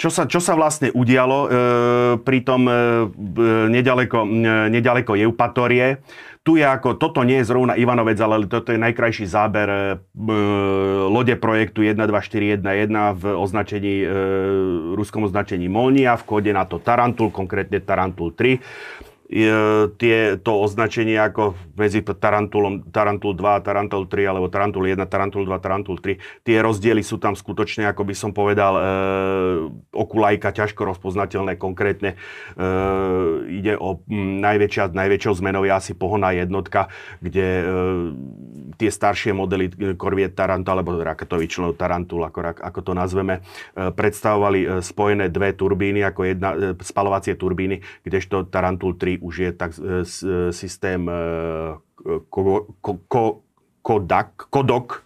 [0.00, 1.48] čo sa, čo sa vlastne udialo e,
[2.24, 2.72] pri tom e,
[3.68, 4.28] nedaleko, e,
[4.72, 6.00] nedaleko Eupatorie.
[6.40, 9.78] Tu je ako, toto nie je zrovna Ivanovec, ale toto je najkrajší záber e,
[11.04, 12.88] lode projektu 12411
[13.20, 14.08] v označení, e,
[14.96, 19.09] ruskom označení Molnia, v kóde na to Tarantul, konkrétne Tarantul 3
[19.94, 25.54] tie, to označenie ako medzi Tarantulom, Tarantul 2, Tarantul 3 alebo Tarantul 1, Tarantul 2,
[25.62, 26.42] Tarantul 3.
[26.42, 28.82] Tie rozdiely sú tam skutočne, ako by som povedal, e,
[29.94, 32.18] okulajka, ťažko rozpoznateľné konkrétne.
[32.58, 32.66] E,
[33.54, 36.90] ide o m, najväčšia, najväčšou zmenou je asi pohonná jednotka,
[37.22, 37.64] kde e,
[38.82, 44.60] tie staršie modely korviet Tarantul alebo raketový členov Tarantul, ako, ako to nazveme, e, predstavovali
[44.60, 49.70] e, spojené dve turbíny, ako jedna, e, spalovacie turbíny, kdežto Tarantul 3 už je tak,
[49.76, 51.14] e, e, systém e,
[53.80, 55.04] Kodak, Kodok,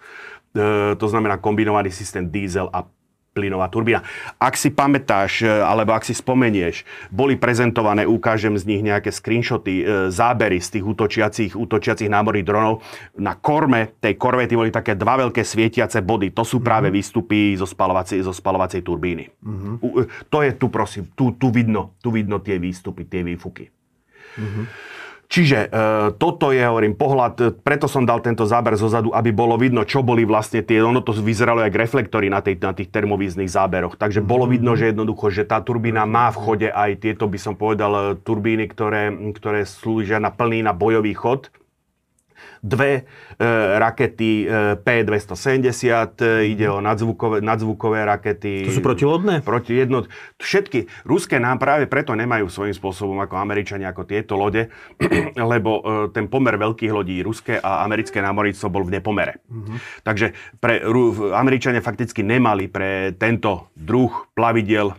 [0.98, 2.86] to znamená kombinovaný systém diesel a
[3.34, 4.06] plynová turbína.
[4.38, 9.82] Ak si pamätáš, alebo ak si spomenieš, boli prezentované, ukážem z nich nejaké screenshoty,
[10.14, 12.86] zábery z tých útočiacich, útočiacich námorných dronov.
[13.18, 16.30] Na korme tej korvety boli také dva veľké svietiace body.
[16.30, 17.02] To sú práve mm-hmm.
[17.02, 19.26] výstupy zo spalovacej, zo spalovacej turbíny.
[19.42, 19.74] Mm-hmm.
[20.30, 23.66] To je tu, prosím, tu, tu, vidno, tu vidno tie výstupy, tie výfuky.
[24.36, 24.66] Mm-hmm.
[25.34, 25.68] Čiže e,
[26.14, 29.82] toto je, hovorím, pohľad, e, preto som dal tento záber zo zadu, aby bolo vidno,
[29.82, 33.98] čo boli vlastne tie, ono to vyzeralo jak reflektory na, tej, na tých termovíznych záberoch.
[33.98, 37.58] Takže bolo vidno, že jednoducho, že tá turbína má v chode aj tieto, by som
[37.58, 41.50] povedal, e, turbíny, ktoré, ktoré slúžia na plný, na bojový chod
[42.64, 43.02] dve e,
[43.76, 48.64] rakety e, P-270, e, ide o nadzvukové, nadzvukové rakety.
[48.64, 49.44] To sú protilodné?
[49.44, 50.08] Proti jednot.
[50.40, 54.72] Všetky ruské nám práve preto nemajú svojím spôsobom ako Američania, ako tieto lode,
[55.52, 55.84] lebo
[56.16, 59.44] ten pomer veľkých lodí ruské a americké námorníctvo bol v nepomere.
[59.44, 59.76] Mm-hmm.
[60.00, 60.80] Takže pre
[61.36, 64.96] Američania fakticky nemali pre tento druh plavidiel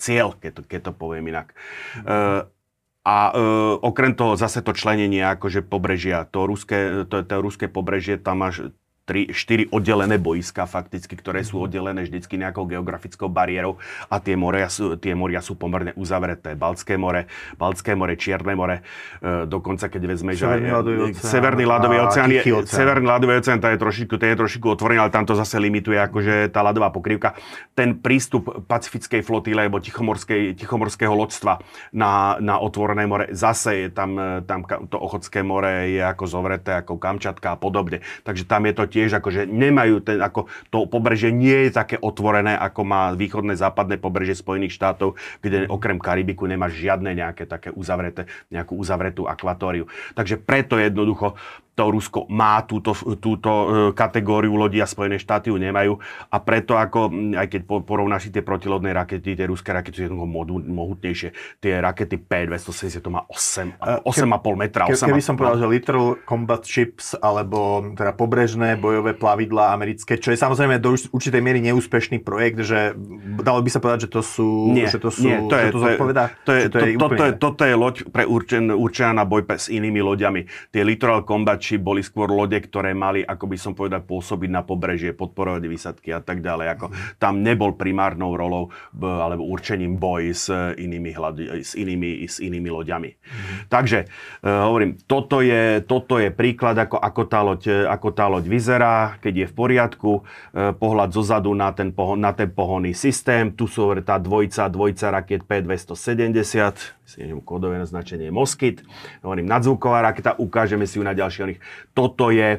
[0.00, 1.52] cieľ, keď to, keď to poviem inak.
[1.52, 2.48] Mm-hmm.
[2.48, 2.59] E,
[3.04, 3.40] a e,
[3.80, 8.68] okrem toho zase to členenie akože pobrežia, to ruské, to, to ruské pobrežie, tam máš
[9.06, 11.64] 3, 4 oddelené boiska fakticky, ktoré sú mhm.
[11.66, 13.78] oddelené vždycky nejakou geografickou bariérou
[14.10, 16.58] a tie moria sú, tie moria sú pomerne uzavreté.
[16.58, 18.76] Baltské more, Baltské more, Čierne more,
[19.22, 20.70] e, dokonca keď vezme, že Severný
[21.14, 22.78] Severný ľadový oceán, je, oceán.
[22.78, 25.98] Severný ľadový oceán, to je trošičku, to je trošičku otvorený, ale tam to zase limituje
[25.98, 27.34] akože tá ľadová pokrývka.
[27.74, 31.60] Ten prístup pacifickej flotily alebo tichomorského loďstva
[31.96, 37.00] na, na otvorené more, zase je tam, tam to Ochotské more je ako zovreté, ako
[37.00, 38.04] Kamčatka a podobne.
[38.22, 41.96] Takže tam je to tiež tiež akože nemajú ten, ako to pobrežie nie je také
[41.96, 47.72] otvorené, ako má východné západné pobrežie Spojených štátov, kde okrem Karibiku nemáš žiadne nejaké také
[47.72, 49.88] uzavreté, nejakú uzavretú akvatóriu.
[50.12, 51.40] Takže preto jednoducho
[51.80, 53.66] to Rusko má túto, túto e,
[53.96, 55.96] kategóriu lodí a Spojené štáty ju nemajú
[56.28, 57.08] a preto ako,
[57.40, 60.28] aj keď porovnáš tie protilodné rakety, tie ruské rakety sú jednoducho
[60.68, 61.32] mohutnejšie.
[61.56, 64.84] Tie rakety P-270 to má 8, 8,5 metra.
[64.84, 70.36] Ke, keby som povedal, že Literal Combat Ships alebo teda pobrežné bojové plavidla americké, čo
[70.36, 72.92] je samozrejme do určitej miery neúspešný projekt, že
[73.40, 74.76] dalo by sa povedať, že to sú...
[74.76, 77.24] Nie, že to sú, nie, to, je, to, zodpovedá, to, je, to, je, to, to,
[77.24, 80.44] je, toto je loď pre určen, určená na boj s inými loďami.
[80.68, 84.66] Tie Literal Combat či boli skôr lode, ktoré mali, ako by som povedal, pôsobiť na
[84.66, 86.66] pobrežie, podporovať výsadky a tak ďalej.
[86.74, 86.86] Ako,
[87.22, 93.10] tam nebol primárnou rolou alebo určením boj s inými, hlad, s inými, s inými loďami.
[93.14, 93.70] Mm.
[93.70, 93.98] Takže
[94.42, 99.22] uh, hovorím, toto je, toto je príklad, ako, ako, tá loď, ako tá loď vyzerá,
[99.22, 100.10] keď je v poriadku.
[100.50, 103.54] Uh, pohľad zozadu na ten, pohon, na ten pohonný systém.
[103.54, 108.86] Tu sú tá dvojca, dvojca raket P270, si kódové naznačenie Moskyt.
[109.26, 111.59] Hovorím, nadzvuková raketa, ukážeme si ju na ďalších.
[111.94, 112.58] Toto je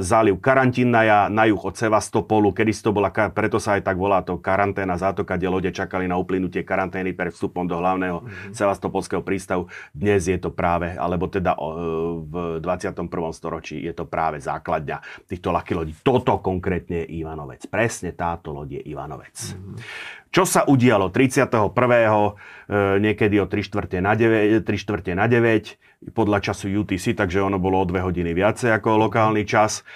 [0.00, 4.36] záliv Karantínaja na juh od Sevastopolu, kedy to bola, preto sa aj tak volá to
[4.40, 8.52] karanténa zátoka, kde lode čakali na uplynutie karantény pred vstupom do hlavného mm-hmm.
[8.52, 9.70] sevastopolského prístavu.
[9.94, 11.60] Dnes je to práve, alebo teda e,
[12.24, 13.06] v 21.
[13.32, 15.92] storočí je to práve základňa týchto ľahkých lodí.
[16.02, 17.66] Toto konkrétne je Ivanovec.
[17.70, 19.36] Presne táto loď je Ivanovec.
[19.36, 19.76] Mm-hmm.
[20.34, 21.46] Čo sa udialo 31.
[21.46, 22.32] E,
[22.98, 27.62] niekedy o 3 čtvrte na 9, 3 čtvrte na 9 podľa času UTC, takže ono
[27.62, 29.86] bolo o 2 hodiny viacej ako lokálny čas.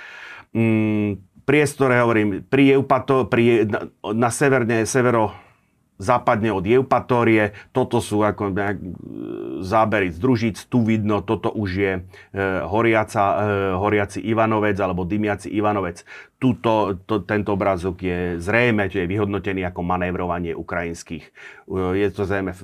[0.55, 5.35] Mm, priestore, hovorím, pri Eupato, pri, na, na severne, severo,
[5.99, 7.53] západne od Eupatórie.
[7.75, 8.57] Toto sú ako e,
[9.61, 10.57] zábery z družíc.
[10.71, 12.01] Tu vidno, toto už je e,
[12.65, 13.35] horiaca, e,
[13.75, 16.07] horiaci Ivanovec alebo dymiaci Ivanovec.
[16.39, 21.25] Tuto, to, tento obrázok je zrejme, že je vyhodnotený ako manévrovanie ukrajinských.
[21.27, 21.31] E,
[21.99, 22.55] je to zrejme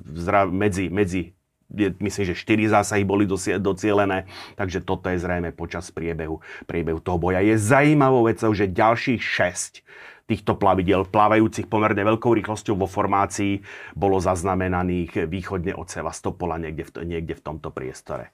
[0.55, 1.35] medzi, medzi
[1.75, 3.27] je, myslím, že 4 zásahy boli
[3.59, 6.39] docielené, takže toto je zrejme počas priebehu,
[6.71, 7.43] priebehu toho boja.
[7.43, 9.83] Je zaujímavou vecou, že ďalších 6
[10.25, 13.61] týchto plavidel plávajúcich pomerne veľkou rýchlosťou vo formácii
[13.93, 18.33] bolo zaznamenaných východne od Sevastopola niekde v, niekde v tomto priestore.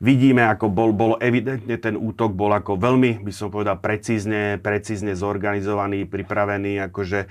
[0.00, 5.12] Vidíme, ako bol, bol evidentne ten útok bol ako veľmi, by som povedal, precízne, precízne
[5.12, 7.28] zorganizovaný, pripravený, akože e,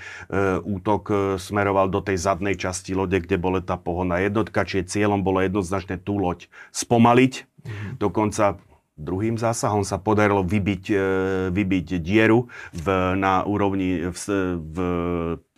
[0.61, 5.25] útok e, smeroval do tej zadnej časti lode, kde bola tá pohonná jednotka, čiže cieľom
[5.25, 7.91] bolo jednoznačne tú loď spomaliť, mm-hmm.
[7.97, 8.61] dokonca
[8.95, 10.97] Druhým zásahom sa podarilo vybiť, e,
[11.51, 12.87] vybiť dieru v,
[13.19, 14.23] na úrovni v,
[14.55, 14.77] v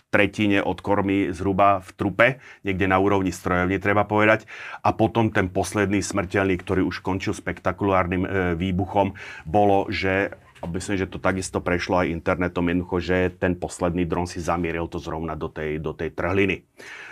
[0.09, 2.27] tretine od kormy zhruba v trupe,
[2.65, 4.49] niekde na úrovni strojovne, treba povedať.
[4.81, 9.13] A potom ten posledný smrteľný, ktorý už končil spektakulárnym e, výbuchom,
[9.45, 14.25] bolo, že a myslím, že to takisto prešlo aj internetom jednoducho, že ten posledný dron
[14.25, 16.65] si zamieril to zrovna do tej, do tej trhliny.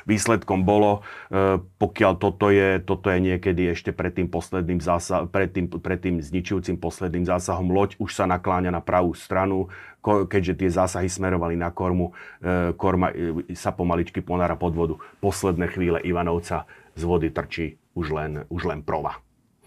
[0.09, 5.53] Výsledkom bolo, e, pokiaľ toto je, toto je niekedy ešte pred tým posledným zásah, pred
[5.53, 9.69] tým, pred tým zničujúcim posledným zásahom, loď už sa nakláňa na pravú stranu,
[10.05, 14.95] keďže tie zásahy smerovali na kormu, e, korma e, sa pomaličky ponára pod vodu.
[15.21, 19.25] Posledné chvíle Ivanovca z vody trčí už len, už len prova.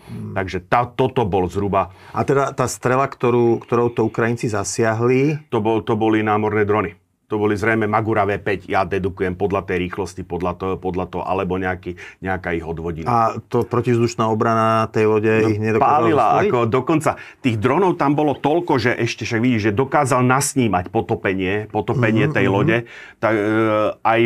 [0.08, 0.32] Hmm.
[0.32, 1.92] Takže tá, toto bol zhruba...
[2.16, 5.48] A teda tá strela, ktorú, ktorou to Ukrajinci zasiahli...
[5.52, 6.96] To, bol, to boli námorné drony.
[7.28, 11.60] To boli zrejme Magura V5, ja dedukujem podľa tej rýchlosti, podľa toho, podľa toho alebo
[11.60, 11.92] nejaký,
[12.24, 13.04] nejaká ich odvodina.
[13.04, 18.16] A to protivzdušná obrana tej lode no, ich nedokázala Pálila, ako dokonca tých dronov tam
[18.16, 22.38] bolo toľko, že ešte však vidíš, že dokázal nasnímať potopenie, potopenie mm-hmm.
[22.40, 22.76] tej lode.
[23.20, 23.44] Tak, e,
[24.00, 24.20] aj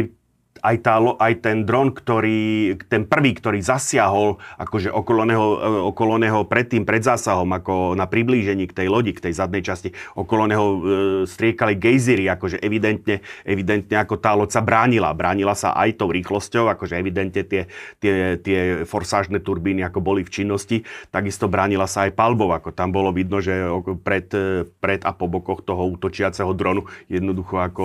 [0.63, 6.23] aj, tá, aj ten dron, ktorý, ten prvý, ktorý zasiahol akože okolo neho, e, okolo
[6.23, 9.91] neho pred tým, pred zásahom, ako na priblížení k tej lodi, k tej zadnej časti,
[10.15, 10.79] okolo neho e,
[11.27, 15.11] striekali gejzíry, akože evidentne, evidentne ako tá loď sa bránila.
[15.13, 17.67] Bránila sa aj tou rýchlosťou, akože evidentne tie,
[17.99, 22.95] tie, tie forsážne turbíny ako boli v činnosti, takisto bránila sa aj palbou, ako tam
[22.95, 23.67] bolo vidno, že
[24.07, 24.31] pred,
[24.79, 27.85] pred a po bokoch toho útočiaceho dronu jednoducho ako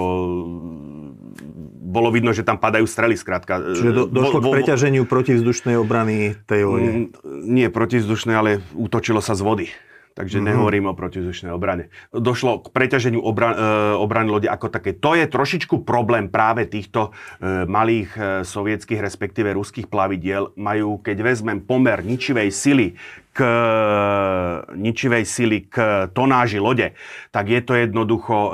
[1.88, 3.64] bolo vidno, že tam padajú strely, skrátka.
[3.64, 6.92] Čiže do, došlo vo, vo, k preťaženiu protivzdušnej obrany tej lode?
[6.92, 7.08] Mm,
[7.48, 9.68] nie protivzdušnej, ale útočilo sa z vody.
[10.18, 10.50] Takže mm-hmm.
[10.50, 11.94] nehovorím o protivzdušnej obrane.
[12.10, 13.62] Došlo k preťaženiu obran, e,
[14.02, 14.98] obrany lode ako také.
[14.98, 20.58] To je trošičku problém práve týchto e, malých e, sovietských, respektíve ruských plavidiel.
[20.58, 22.88] Majú, keď vezmem pomer ničivej sily
[23.38, 23.46] k
[24.74, 26.98] ničivej sily k tonáži lode,
[27.30, 28.52] tak je to jednoducho e,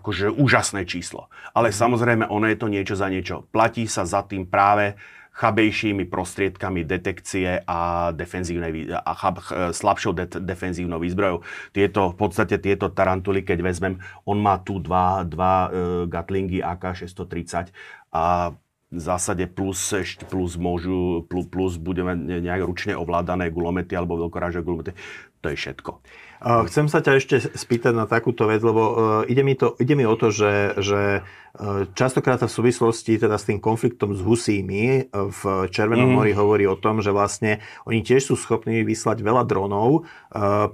[0.00, 1.28] akože úžasné číslo.
[1.52, 3.44] Ale samozrejme, ono je to niečo za niečo.
[3.52, 4.96] Platí sa za tým práve
[5.34, 9.42] chabejšími prostriedkami detekcie a, defenzívnej, a chab,
[9.74, 11.42] slabšou de, defenzívnou výzbrojou.
[11.74, 15.70] Tieto, v podstate tieto tarantuly, keď vezmem, on má tu dva, dva uh,
[16.06, 17.74] Gatlingy AK-630
[18.14, 18.54] a
[18.94, 19.90] v zásade plus,
[20.30, 24.94] plus, môžu, plus, plus budeme nejak ručne ovládané gulomety alebo veľkorážové gulomety.
[25.42, 25.98] To je všetko.
[26.44, 30.04] Chcem sa ťa ešte spýtať na takúto vec, lebo uh, ide mi, to, ide mi
[30.04, 35.08] o to, že, že uh, častokrát sa v súvislosti teda s tým konfliktom s Husími
[35.08, 35.40] v
[35.72, 36.16] Červenom mm.
[36.20, 40.04] mori hovorí o tom, že vlastne oni tiež sú schopní vyslať veľa dronov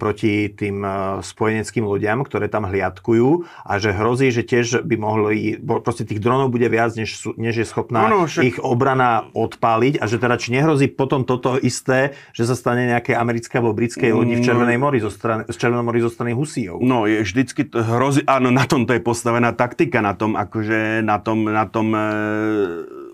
[0.01, 0.81] proti tým
[1.21, 6.49] spojeneckým lodiam, ktoré tam hliadkujú a že hrozí, že tiež by mohli, proste tých dronov
[6.49, 8.43] bude viac, než, než je schopná no, no, však...
[8.43, 13.13] ich obrana odpáliť a že teda či nehrozí potom toto isté, že sa stane nejaké
[13.13, 16.33] americké alebo britskej lodi v mm, Červenej mori zo strany, z Červenom mori zo strany
[16.33, 16.81] Husíov.
[16.81, 21.05] No, je vždycky to hrozí, áno, na tom to je postavená taktika, na tom, akože,
[21.05, 22.01] na tom, na tom e,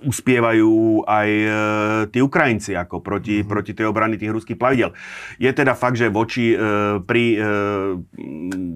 [0.06, 1.50] uspievajú aj e,
[2.14, 3.50] tí Ukrajinci, ako proti, mm-hmm.
[3.50, 4.94] proti tej obrany tých ruských plavidel.
[5.42, 7.52] Je teda fakt, že voči, e, pri, e,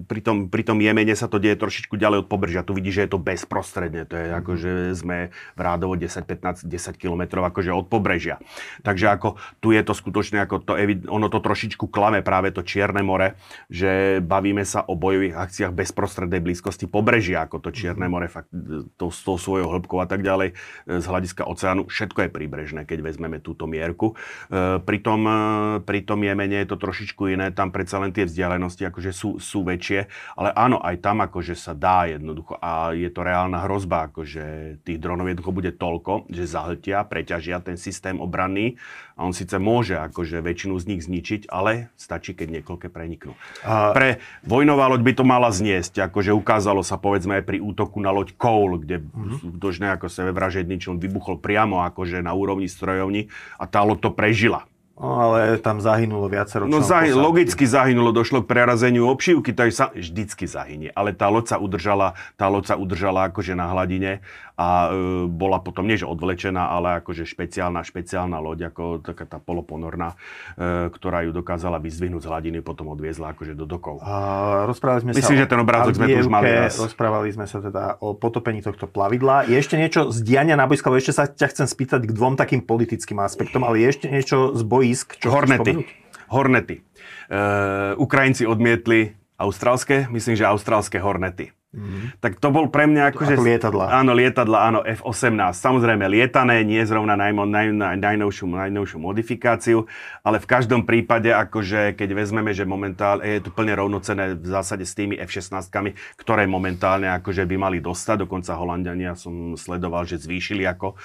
[0.03, 2.67] pri, tom, pri tom Jemene sa to deje trošičku ďalej od pobržia.
[2.67, 4.39] Tu vidíš, že je to bezprostredne, to je mm-hmm.
[4.43, 5.17] ako, že sme
[5.55, 8.43] v rádovo 10-15, 10 kilometrov akože od pobrežia.
[8.83, 10.75] Takže ako tu je to skutočne, ako to,
[11.07, 13.39] ono to trošičku klame práve to Čierne more,
[13.71, 18.11] že bavíme sa o bojových akciách bezprostrednej blízkosti pobrežia, ako to Čierne mhm.
[18.11, 18.51] more, fakt
[18.99, 20.53] to, s tou svojou hĺbkou a tak ďalej,
[20.87, 24.17] z hľadiska oceánu, všetko je príbrežné, keď vezmeme túto mierku.
[24.49, 25.37] E, pri tom, e,
[25.85, 29.61] pri tom Jemene je to trošičku iné, tam predsa len tie vzdialenosti akože sú, sú
[29.61, 34.81] väčšie, ale áno, aj tam akože sa dá jednoducho a je to reálna hrozba, akože
[34.81, 38.81] tých dronov jednoducho bude toľko, že zahltia, preťažia ten systém obranný
[39.21, 43.37] a on síce môže akože väčšinu z nich zničiť, ale stačí, keď niekoľké preniknú.
[43.61, 43.93] A...
[43.93, 48.09] Pre vojnová loď by to mala zniesť, akože ukázalo sa povedzme aj pri útoku na
[48.09, 49.61] loď Cole, kde mm-hmm.
[49.61, 53.29] dožne ako sebevražedný čln vybuchol priamo akože na úrovni strojovní
[53.61, 54.65] a tá loď to prežila.
[55.01, 59.85] No, ale tam zahynulo viacero No zahy- logicky zahynulo, došlo k prerazeniu obšívky, takže sa
[59.89, 60.93] vždycky zahynie.
[60.93, 64.21] Ale tá loď sa udržala, tá loď sa udržala akože na hladine
[64.61, 69.41] a e, bola potom, nie že odvlečená, ale akože špeciálna, špeciálna loď, ako taká tá
[69.41, 74.05] poloponorná, e, ktorá ju dokázala vyzdvihnúť z hladiny, potom odviezla akože do dokov.
[74.05, 76.77] A rozprávali sme Myslím, sa že ten obrázok sme tu už mali raz.
[76.77, 79.49] Rozprávali sme sa teda o potopení tohto plavidla.
[79.49, 82.61] Je ešte niečo z diania na boisku, ešte sa ťa chcem spýtať k dvom takým
[82.61, 84.61] politickým aspektom, ale je ešte niečo z
[84.91, 85.87] boisk, čo Hornety.
[86.27, 86.83] Hornety.
[87.31, 91.55] Uh, Ukrajinci odmietli austrálske, myslím, že austrálske Hornety.
[91.71, 92.19] Mm-hmm.
[92.19, 93.39] Tak to bol pre mňa akože...
[93.39, 93.85] Ako lietadla.
[93.95, 95.55] Áno, lietadla, áno, F-18.
[95.55, 99.87] Samozrejme lietané, nie zrovna naj, naj, naj, najnovšiu, najnovšiu modifikáciu,
[100.19, 104.83] ale v každom prípade, akože keď vezmeme, že momentálne je to plne rovnocené v zásade
[104.83, 105.71] s tými F-16,
[106.19, 110.95] ktoré momentálne akože by mali dostať, dokonca Holandiania som sledoval, že zvýšili ako e,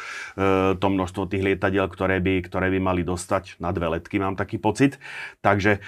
[0.83, 4.59] to množstvo tých lietadiel, ktoré by, ktoré by mali dostať na dve letky, mám taký
[4.59, 4.99] pocit.
[5.47, 5.81] Takže e,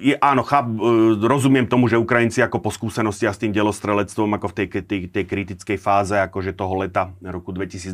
[0.00, 4.46] je, áno, cháp, e, rozumiem tomu, že Ukrajinci ako po skúsenostiach s tým delostrelectvom, ako
[4.50, 7.92] v tej, tej, tej kritickej fáze, akože toho leta roku 2022,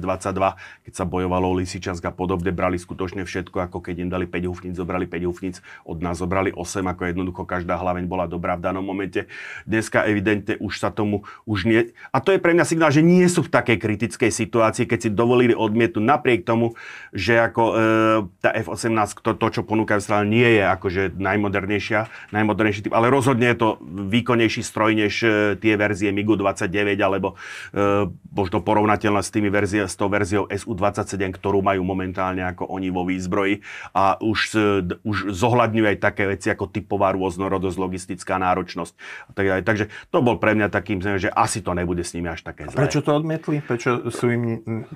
[0.87, 4.47] keď sa bojovalo o Lisičansk a podobne, brali skutočne všetko, ako keď im dali 5
[4.47, 8.71] hufnic, zobrali 5 hufnic, od nás zobrali 8, ako jednoducho každá hlaveň bola dobrá v
[8.71, 9.27] danom momente.
[9.67, 11.91] Dneska evidentne už sa tomu už nie...
[12.15, 15.11] A to je pre mňa signál, že nie sú v takej kritickej situácii, keď si
[15.11, 16.79] dovolili odmietu napriek tomu,
[17.11, 17.75] že ako e,
[18.39, 23.07] tá F-18, to, to čo ponúkajú strany, nie je akože najmodernejšia najmodernejšia, najmodernejší typ, ale
[23.09, 27.35] rozhodne je to výkonnejší stroj než e, tie verzie MiGu 29 alebo
[27.73, 32.89] e, možno porovnateľná s, tými verzie, s tou verziou SU-27, ktorú majú momentálne ako oni
[32.93, 33.63] vo výzbroji
[33.97, 34.69] a už, e,
[35.07, 38.93] už zohľadňujú aj také veci ako typová rôznorodosť, logistická náročnosť
[39.31, 39.63] a tak ďalej.
[39.65, 42.77] Takže to bol pre mňa takým, že asi to nebude s nimi až také zlé.
[42.77, 43.63] Prečo to odmietli?
[43.63, 44.43] Prečo, sú im,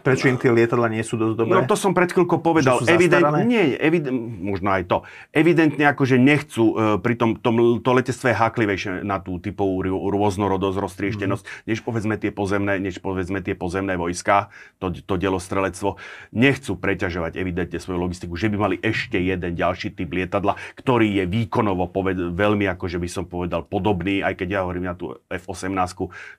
[0.03, 1.55] prečo im tie lietadla nie sú dosť dobré?
[1.55, 2.82] No to som pred chvíľkou povedal.
[2.88, 4.96] Evidentne, nie, evident, možno aj to.
[5.30, 10.76] Evidentne akože nechcú uh, pri tom, tom to letectve je háklivejšie na tú typovú rôznorodosť,
[10.82, 11.51] roztrieštenosť, mm.
[11.70, 14.51] než povedzme tie pozemné, než povedzme tie pozemné vojska,
[14.82, 16.01] to, to delostrelectvo.
[16.34, 21.24] Nechcú preťažovať evidentne svoju logistiku, že by mali ešte jeden ďalší typ lietadla, ktorý je
[21.28, 25.14] výkonovo poved, veľmi, ako že by som povedal, podobný, aj keď ja hovorím na tú
[25.28, 25.76] F-18,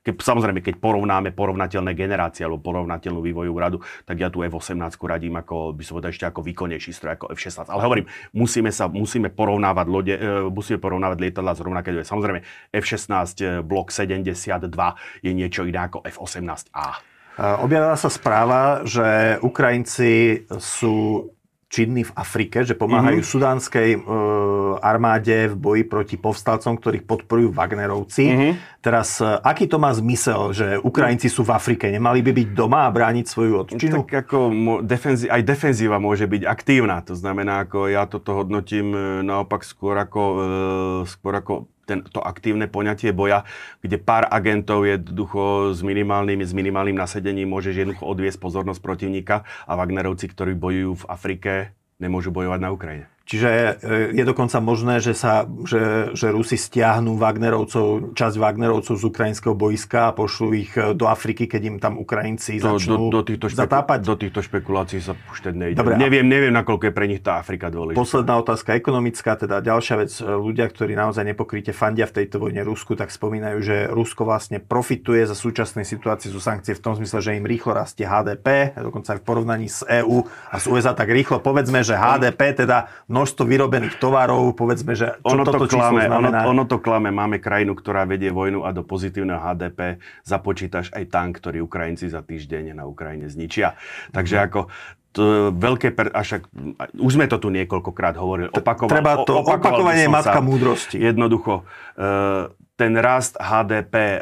[0.01, 5.37] keď, samozrejme, keď porovnáme porovnateľné generácie alebo porovnateľnú vývojovú radu, tak ja tú F-18 radím
[5.37, 7.69] ako, by som povedal, ešte ako výkonnejší stroj ako F-16.
[7.69, 12.07] Ale hovorím, musíme sa, musíme porovnávať lode, e, musíme porovnávať lietadla z rovnaké dve.
[12.07, 12.39] Samozrejme,
[12.73, 13.11] F-16
[13.43, 14.57] eh, Block 72
[15.21, 16.87] je niečo iné ako F-18A.
[17.41, 21.27] Eh, objavila sa správa, že Ukrajinci sú
[21.71, 23.31] činní v Afrike, že pomáhajú mm-hmm.
[23.31, 23.99] sudánskej e,
[24.83, 28.25] armáde v boji proti povstalcom, ktorých podporujú Wagnerovci.
[28.27, 28.53] Mm-hmm.
[28.83, 31.87] Teraz, e, aký to má zmysel, že Ukrajinci sú v Afrike?
[31.87, 34.03] Nemali by byť doma a brániť svoju odčinu?
[34.03, 34.37] Tak ako
[34.83, 36.99] defenzi- aj defenzíva môže byť aktívna.
[37.07, 40.39] To znamená, ako ja toto hodnotím e, naopak skôr ako, e,
[41.07, 43.43] skôr ako ten, to aktívne poňatie boja,
[43.81, 49.71] kde pár agentov jednoducho s minimálnym, s minimálnym nasedením môžeš jednoducho odviesť pozornosť protivníka a
[49.77, 51.51] Wagnerovci, ktorí bojujú v Afrike,
[52.01, 53.05] nemôžu bojovať na Ukrajine.
[53.31, 53.71] Čiže e,
[54.11, 60.11] je dokonca možné, že, sa, že, že Rusi stiahnu Wagnerovcov, časť Wagnerovcov z ukrajinského boiska
[60.11, 63.47] a pošlú ich e, do Afriky, keď im tam Ukrajinci do, začnú do, do týchto
[63.47, 63.99] špeku- zatápať?
[64.03, 65.79] Do týchto špekulácií sa púšťať nejde.
[65.79, 68.03] Dobre, neviem, neviem, nakoľko je pre nich tá Afrika dôležitá.
[68.03, 70.11] Posledná otázka ekonomická, teda ďalšia vec.
[70.19, 74.59] E, ľudia, ktorí naozaj nepokryte fandia v tejto vojne Rusku, tak spomínajú, že Rusko vlastne
[74.59, 79.15] profituje za súčasnej situácii zo sankcie v tom zmysle, že im rýchlo rastie HDP, dokonca
[79.15, 81.39] aj v porovnaní s EÚ a s USA tak rýchlo.
[81.39, 82.91] Povedzme, že HDP teda
[83.21, 87.13] množstvo vyrobených tovarov, povedzme, že čo ono toto to klame, ono, ono to klame.
[87.13, 92.25] Máme krajinu, ktorá vedie vojnu a do pozitívneho HDP započítaš aj tank, ktorý Ukrajinci za
[92.25, 93.77] týždeň na Ukrajine zničia.
[94.09, 94.43] Takže mm.
[94.49, 94.59] ako
[95.11, 96.49] to veľké, per, ak,
[96.97, 100.97] už sme to tu niekoľkokrát hovorili, opakoval, Treba to, opakovanie je matka múdrosti.
[100.97, 102.49] Jednoducho, uh,
[102.79, 104.19] ten rast HDP e,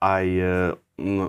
[0.00, 1.28] aj uh,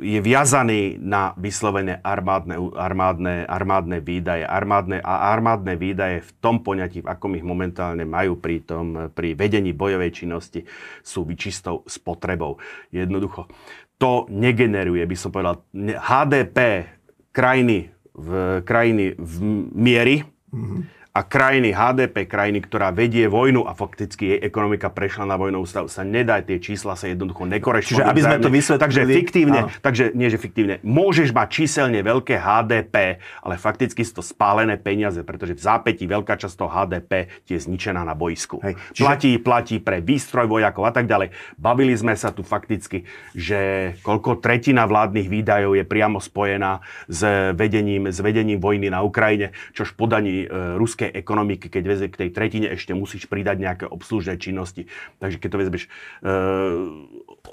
[0.00, 4.46] je viazaný na vyslovené armádne, armádne, armádne výdaje.
[4.46, 9.34] Armádne, a armádne výdaje v tom poňatí, v akom ich momentálne majú pri, tom, pri
[9.34, 10.64] vedení bojovej činnosti,
[11.02, 12.62] sú vyčistou spotrebou.
[12.94, 13.50] Jednoducho,
[13.98, 16.88] to negeneruje, by som povedal, HDP
[17.32, 19.34] krajiny v, krajiny v
[19.74, 20.16] miery,
[20.52, 25.64] mm-hmm a krajiny, HDP krajiny, ktorá vedie vojnu a fakticky jej ekonomika prešla na vojnovú
[25.64, 28.04] stav, sa nedá, tie čísla sa jednoducho nekoreštujú.
[28.04, 28.84] Čiže aby sme to vysvetlili...
[28.84, 29.72] Takže fiktívne, áno.
[29.80, 35.16] takže nie, že fiktívne, môžeš mať číselne veľké HDP, ale fakticky sú to spálené peniaze,
[35.24, 38.60] pretože v zápätí veľká časť toho HDP je zničená na boisku.
[38.60, 39.08] Hej, čiže...
[39.08, 41.32] Platí, platí pre výstroj vojakov a tak ďalej.
[41.56, 47.24] Bavili sme sa tu fakticky, že koľko tretina vládnych výdajov je priamo spojená s
[47.56, 52.18] vedením, s vedením vojny na Ukrajine, čož podaní e, ruskej slovenskej ekonomiky, keď veze k
[52.26, 54.90] tej tretine ešte musíš pridať nejaké obslužné činnosti.
[55.22, 55.90] Takže keď to vezmeš e,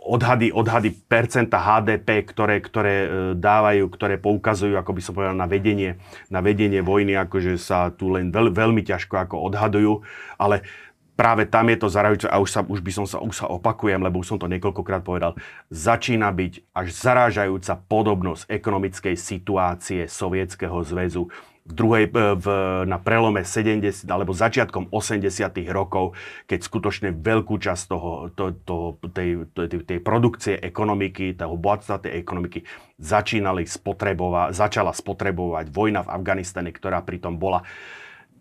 [0.02, 5.46] odhady, odhady percenta HDP, ktoré, ktoré e, dávajú, ktoré poukazujú, ako by som povedal, na
[5.46, 10.02] vedenie, na vedenie vojny, akože sa tu len veľ, veľmi ťažko ako odhadujú,
[10.42, 10.66] ale
[11.14, 14.02] práve tam je to zarážajúce a už, sa, už by som sa, už sa opakujem,
[14.02, 15.38] lebo už som to niekoľkokrát povedal,
[15.70, 21.30] začína byť až zarážajúca podobnosť ekonomickej situácie Sovietskeho zväzu
[21.64, 22.46] v druhej, e, v,
[22.84, 25.24] na prelome 70 alebo začiatkom 80
[25.72, 26.16] rokov,
[26.48, 32.20] keď skutočne veľkú časť toho, to, to, tej, tej, tej produkcie ekonomiky, toho bohatstva tej
[32.20, 32.68] ekonomiky
[33.00, 37.64] začínali spotrebovať, začala spotrebovať vojna v Afganistane, ktorá pritom bola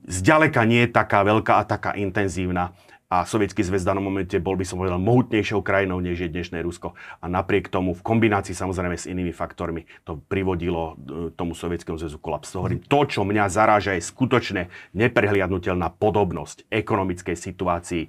[0.03, 2.75] zďaleka nie taká veľká a taká intenzívna
[3.13, 6.65] a sovietský zväz v danom momente bol by som povedal mohutnejšou krajinou, než je dnešné
[6.65, 6.97] Rusko.
[7.21, 12.17] A napriek tomu v kombinácii samozrejme s inými faktormi to privodilo e, tomu sovietskému zväzu
[12.17, 12.57] kolaps.
[12.57, 18.05] To hovorím, to, čo mňa zaráža, je skutočne neprehliadnutelná podobnosť ekonomickej situácii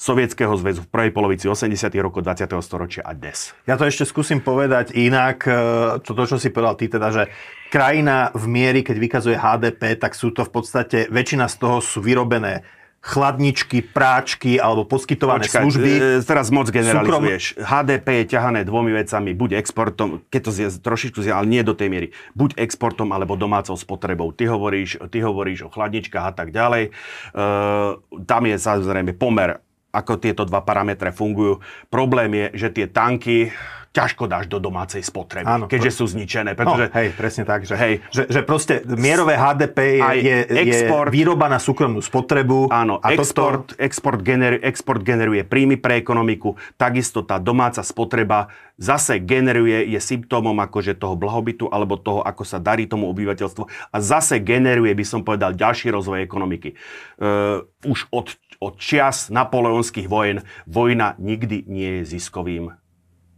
[0.00, 1.92] Sovietskeho zväzu v prvej polovici 80.
[2.00, 2.48] rokov 20.
[2.64, 3.52] storočia a dnes.
[3.68, 5.52] Ja to ešte skúsim povedať inak, e,
[6.02, 7.22] to, to čo si povedal ty teda, že
[7.68, 12.00] krajina v miery, keď vykazuje HDP, tak sú to v podstate, väčšina z toho sú
[12.00, 15.90] vyrobené chladničky, práčky alebo poskytované Počkaj, služby.
[15.96, 17.56] E, teraz moc generalizuješ.
[17.56, 17.64] Súkrom...
[17.64, 21.72] HDP je ťahané dvomi vecami, buď exportom, keď to zje, trošičku zje, ale nie do
[21.72, 24.36] tej miery, buď exportom alebo domácou spotrebou.
[24.36, 26.84] Ty hovoríš, ty hovoríš o chladničkách a tak ďalej.
[26.88, 26.90] E,
[28.28, 31.58] tam je samozrejme pomer ako tieto dva parametre fungujú.
[31.90, 33.50] Problém je, že tie tanky,
[33.90, 36.54] ťažko dáš do domácej spotreby, Áno, keďže sú zničené.
[36.54, 37.66] Pretože, no, hej, presne tak.
[37.66, 42.70] Že, hej, že, že proste mierové HDP je, je, export, je výroba na súkromnú spotrebu.
[42.70, 43.82] Áno, a export, toto...
[43.82, 50.56] export, gener, export generuje príjmy pre ekonomiku, takisto tá domáca spotreba zase generuje, je symptómom
[50.56, 55.20] akože toho blahobytu alebo toho, ako sa darí tomu obyvateľstvu a zase generuje, by som
[55.20, 56.78] povedal, ďalší rozvoj ekonomiky.
[57.20, 62.79] Uh, už od, od čias napoleonských vojen vojna nikdy nie je ziskovým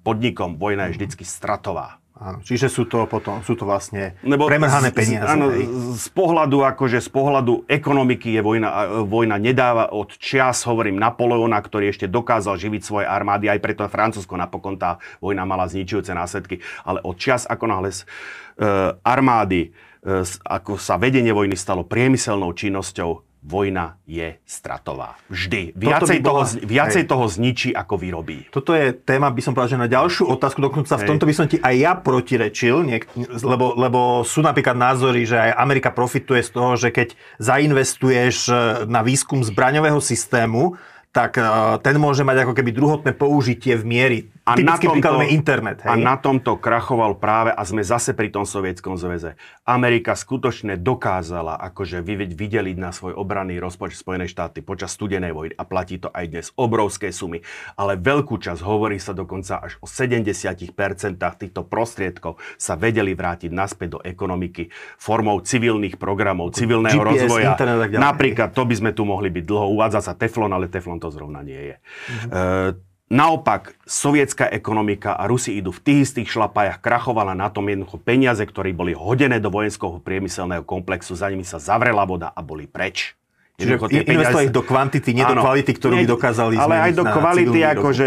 [0.02, 0.58] podnikom.
[0.58, 2.02] Vojna je vždycky stratová.
[2.22, 5.26] Áno, čiže sú to potom, sú to vlastne Nebo premrhané peniaze.
[5.26, 5.50] Áno,
[5.98, 8.68] z pohľadu, akože z pohľadu ekonomiky je vojna,
[9.02, 14.38] vojna nedáva od čias, hovorím, Napoleona, ktorý ešte dokázal živiť svoje armády, aj preto Francúzsko
[14.38, 19.74] napokon tá vojna mala zničujúce následky, ale od čias, ako náhle uh, armády,
[20.06, 25.18] uh, ako sa vedenie vojny stalo priemyselnou činnosťou, vojna je stratová.
[25.26, 25.74] Vždy.
[25.74, 28.46] Viacej, bola, toho, viacej toho zničí, ako vyrobí.
[28.54, 31.02] Toto je téma, by som povedal, že na ďalšiu otázku, dokonca hej.
[31.02, 33.10] v tomto by som ti aj ja protirečil, niek-
[33.42, 38.56] lebo, lebo sú napríklad názory, že aj Amerika profituje z toho, že keď zainvestuješ eh,
[38.86, 40.78] na výskum zbraňového systému,
[41.12, 44.18] tak uh, ten môže mať ako keby druhotné použitie v miery.
[44.42, 45.86] A na tomto, internet.
[45.86, 45.92] Hej?
[45.92, 49.38] A na tomto krachoval práve, a sme zase pri tom sovietskom zväze.
[49.62, 55.62] Amerika skutočne dokázala akože vydeliť na svoj obranný rozpočet Spojené štáty počas studenej vojny a
[55.62, 57.44] platí to aj dnes obrovské sumy.
[57.78, 60.74] Ale veľkú časť, hovorí sa dokonca až o 70%
[61.14, 67.54] týchto prostriedkov sa vedeli vrátiť naspäť do ekonomiky formou civilných programov, civilného GPS, rozvoja.
[67.54, 69.70] Internet, Napríklad to by sme tu mohli byť dlho.
[69.70, 71.76] Uvádza sa Teflon, ale Teflon to zrovna nie je.
[71.82, 72.30] Mm-hmm.
[72.30, 78.00] E, Naopak, sovietská ekonomika a Rusi idú v tých istých šlapajach, krachovala na tom jednoducho
[78.00, 82.64] peniaze, ktoré boli hodené do vojenského priemyselného komplexu, za nimi sa zavrela voda a boli
[82.64, 83.12] preč.
[83.60, 83.76] Čiže
[84.08, 88.06] investovali ich do kvantity, nie do kvality, ktorú by dokázali Ale aj do kvality, akože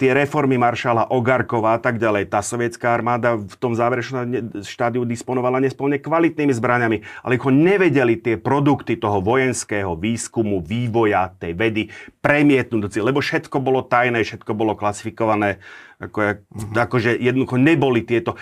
[0.00, 2.32] tie reformy maršala Ogarkova a tak ďalej.
[2.32, 8.40] Tá sovietská armáda v tom záverečnom štádiu disponovala nesplne kvalitnými zbraniami, ale ako nevedeli tie
[8.40, 11.82] produkty toho vojenského výskumu, vývoja, tej vedy
[12.24, 15.60] premietnúť do cieľa, lebo všetko bolo tajné, všetko bolo klasifikované,
[16.00, 16.72] ako, mm-hmm.
[16.72, 18.40] akože jednoducho neboli tieto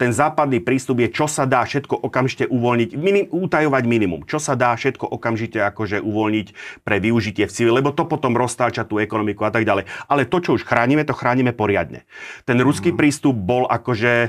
[0.00, 4.56] ten západný prístup je, čo sa dá všetko okamžite uvoľniť, minim, utajovať minimum, čo sa
[4.56, 6.46] dá všetko okamžite akože uvoľniť
[6.80, 9.84] pre využitie v civile, lebo to potom roztáča tú ekonomiku a tak ďalej.
[10.08, 12.08] Ale to, čo už chránime, to chránime poriadne.
[12.48, 12.96] Ten ruský mm.
[12.96, 14.28] prístup bol akože e,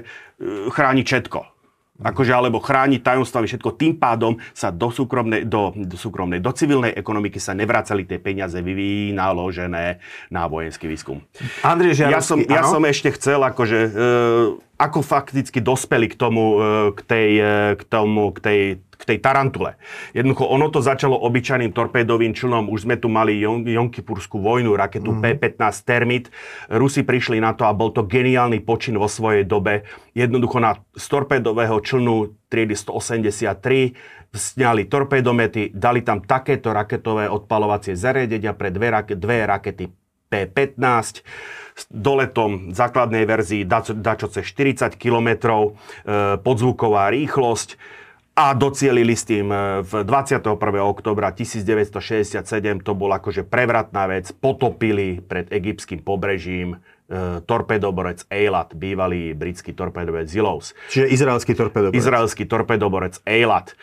[0.67, 1.50] chrániť všetko
[2.01, 3.77] akože alebo chrániť tajomstvami všetko.
[3.77, 8.57] Tým pádom sa do súkromnej, do, do súkromnej, do civilnej ekonomiky sa nevracali tie peniaze
[8.59, 10.01] vynaložené
[10.33, 11.21] na vojenský výskum.
[11.61, 13.91] Andrej Žiarovský, ja som, ja som ešte chcel akože e,
[14.81, 16.59] ako fakticky dospeli k tomu, e,
[16.97, 18.59] k tej, e, k tomu, k tej,
[19.01, 19.81] k tej tarantule.
[20.13, 22.69] Jednoducho, ono to začalo obyčajným torpédovým člnom.
[22.69, 25.19] Už sme tu mali Jon, Jonkipurskú vojnu, raketu mm.
[25.41, 26.29] P-15 Termit.
[26.69, 29.89] Rusi prišli na to a bol to geniálny počin vo svojej dobe.
[30.13, 38.55] Jednoducho na, z torpédového člnu triedy 183 sňali torpédomety, dali tam takéto raketové odpalovacie zariadenia
[38.55, 39.91] pre dve, dve rakety
[40.31, 41.27] P-15
[41.91, 45.69] doletom základnej verzii dačo cez 40 km, e,
[46.39, 47.75] podzvuková rýchlosť
[48.31, 50.55] a docielili s tým e, v 21.
[50.79, 52.47] oktobra 1967,
[52.79, 60.31] to bola akože prevratná vec, potopili pred egyptským pobrežím e, torpedoborec Eilat, bývalý britský torpedoborec
[60.31, 60.71] Zillows.
[60.89, 61.99] Čiže izraelský torpedoborec.
[61.99, 63.75] Izraelský torpedoborec Eilat.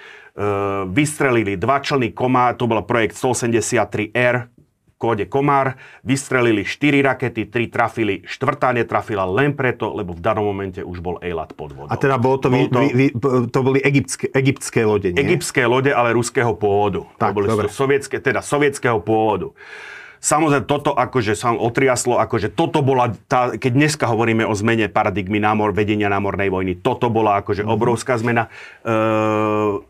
[0.94, 4.57] vystrelili dva člny Koma, to bol projekt 183R,
[4.98, 10.82] kóde Komár, vystrelili 4 rakety, 3 trafili, štvrtá netrafila len preto, lebo v danom momente
[10.82, 11.88] už bol Eilat pod vodou.
[11.88, 13.06] A teda bolo to, bol to, vy, vy,
[13.48, 15.22] to boli egyptské, egyptské lode, nie?
[15.22, 17.06] Egyptské lode, ale ruského pôvodu.
[17.16, 17.70] Tak, to boli dobre.
[17.70, 19.54] sovietské, teda sovietského pôvodu.
[20.18, 25.38] Samozrejme, toto akože sa otriaslo, akože toto bola, tá, keď dneska hovoríme o zmene paradigmy
[25.38, 27.76] námor, vedenia námornej vojny, toto bola akože mm-hmm.
[27.78, 28.50] obrovská zmena.
[28.82, 28.90] E,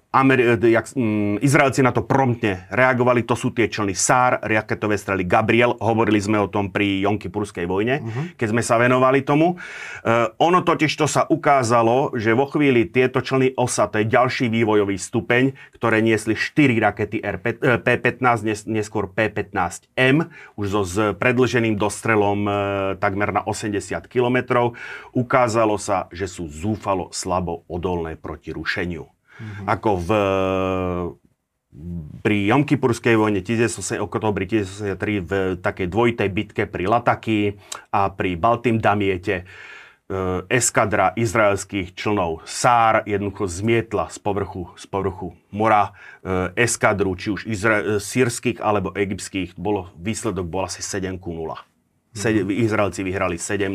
[0.09, 5.29] Ameri- jak, mm, Izraelci na to promptne reagovali, to sú tie člny SAR, raketové strely
[5.29, 8.41] Gabriel, hovorili sme o tom pri Jonkipurskej vojne, uh-huh.
[8.41, 9.61] keď sme sa venovali tomu.
[10.01, 14.49] Uh, ono totiž to sa ukázalo, že vo chvíli tieto člny OSA, to je ďalší
[14.49, 20.25] vývojový stupeň, ktoré niesli 4 rakety RP, P-15, neskôr P-15M,
[20.57, 22.55] už so s predlženým dostrelom uh,
[22.97, 23.77] takmer na 80
[24.09, 24.73] km,
[25.13, 29.18] ukázalo sa, že sú zúfalo slabo odolné proti rušeniu.
[29.39, 29.67] Mm-hmm.
[29.71, 30.09] Ako v
[32.25, 35.33] pri Jomkipurskej vojne 18, oktobri 1983 v
[35.63, 37.55] takej dvojitej bitke pri Lataky
[37.95, 39.45] a pri Baltým Damiete e,
[40.51, 47.47] eskadra izraelských člnov SAR jednoducho zmietla z povrchu, z povrchu mora e, eskadru, či už
[47.47, 49.55] izra- sírskych alebo egyptských.
[49.55, 51.53] Bolo, výsledok bol asi 7 ku 0.
[52.67, 53.71] Izraelci vyhrali 7-0.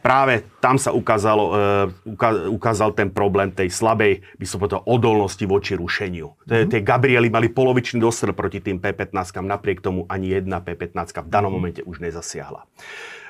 [0.00, 5.76] Práve tam sa ukázalo, uh, ukázal ten problém tej slabej, by som povedal, odolnosti voči
[5.76, 6.32] rušeniu.
[6.48, 6.72] Mm.
[6.72, 11.52] Tie Gabriely mali polovičný dostrel proti tým P-15, napriek tomu ani jedna P-15 v danom
[11.52, 11.56] mhm.
[11.60, 12.64] momente už nezasiahla.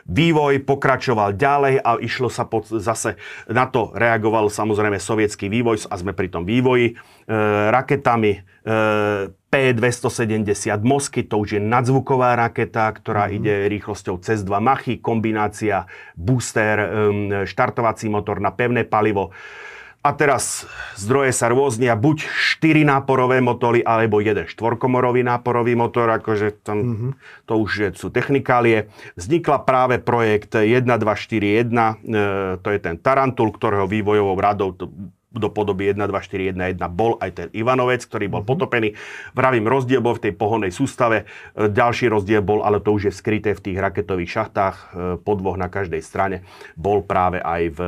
[0.09, 5.95] Vývoj pokračoval ďalej a išlo sa pod, zase, na to reagoval samozrejme sovietský vývoj a
[6.01, 6.95] sme pri tom vývoji e,
[7.69, 8.41] raketami e,
[9.51, 13.39] P270 Mosky, to už je nadzvuková raketa, ktorá mm-hmm.
[13.43, 16.79] ide rýchlosťou cez 2 machy, kombinácia booster,
[17.51, 19.35] štartovací motor na pevné palivo.
[20.01, 20.65] A teraz
[20.97, 27.13] zdroje sa rôznia, buď 4 náporové motory, alebo jeden štvorkomorový náporový motor, akože tam mm-hmm.
[27.45, 28.89] to už je, sú technikálie.
[29.21, 31.93] Vznikla práve projekt 1241, e,
[32.65, 34.73] to je ten Tarantul, ktorého vývojovou radou
[35.31, 38.51] do podoby 1, 2, 4, 1, 1 bol aj ten Ivanovec, ktorý bol uh-huh.
[38.51, 38.99] potopený.
[39.31, 41.31] Vravím, rozdiel bol v tej pohodnej sústave.
[41.55, 44.83] E, ďalší rozdiel bol, ale to už je skryté v tých raketových šachtách, e,
[45.23, 46.43] po dvoch na každej strane,
[46.75, 47.81] bol práve aj v,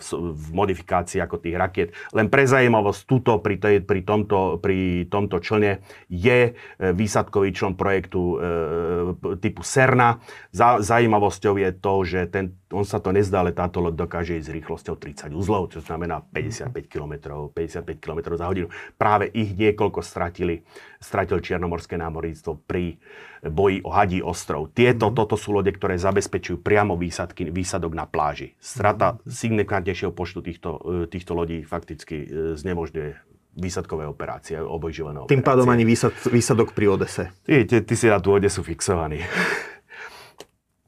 [0.00, 1.88] v, v modifikácii ako tých rakiet.
[2.16, 6.52] Len pre zajímavosť, tuto pri, tej, pri, tomto, pri tomto člne je e,
[6.96, 10.24] výsadkový člen projektu e, typu Serna.
[10.56, 14.48] Za, zajímavosťou je to, že ten, on sa to nezdá, ale táto loď dokáže ísť
[14.48, 18.70] s rýchlosťou 30 uzlov, čo znamená 55 km, 55 km za hodinu.
[18.94, 20.62] Práve ich niekoľko stratili,
[21.02, 23.02] stratil Čiernomorské námorníctvo pri
[23.42, 24.70] boji o Hadí ostrov.
[24.70, 25.14] Tieto, mm.
[25.14, 28.54] toto sú lode, ktoré zabezpečujú priamo výsadky, výsadok na pláži.
[28.58, 29.30] Strata mm.
[29.30, 32.26] signifikantnejšieho počtu týchto, e, týchto lodí fakticky e,
[32.58, 33.10] znemožňuje
[33.58, 35.34] výsadkové operácie, obojživelné operácie.
[35.34, 37.34] Tým pádom ani výsad, výsadok pri Odese.
[37.42, 39.22] Ty, ty, ty si na tú Odesu fixovaný.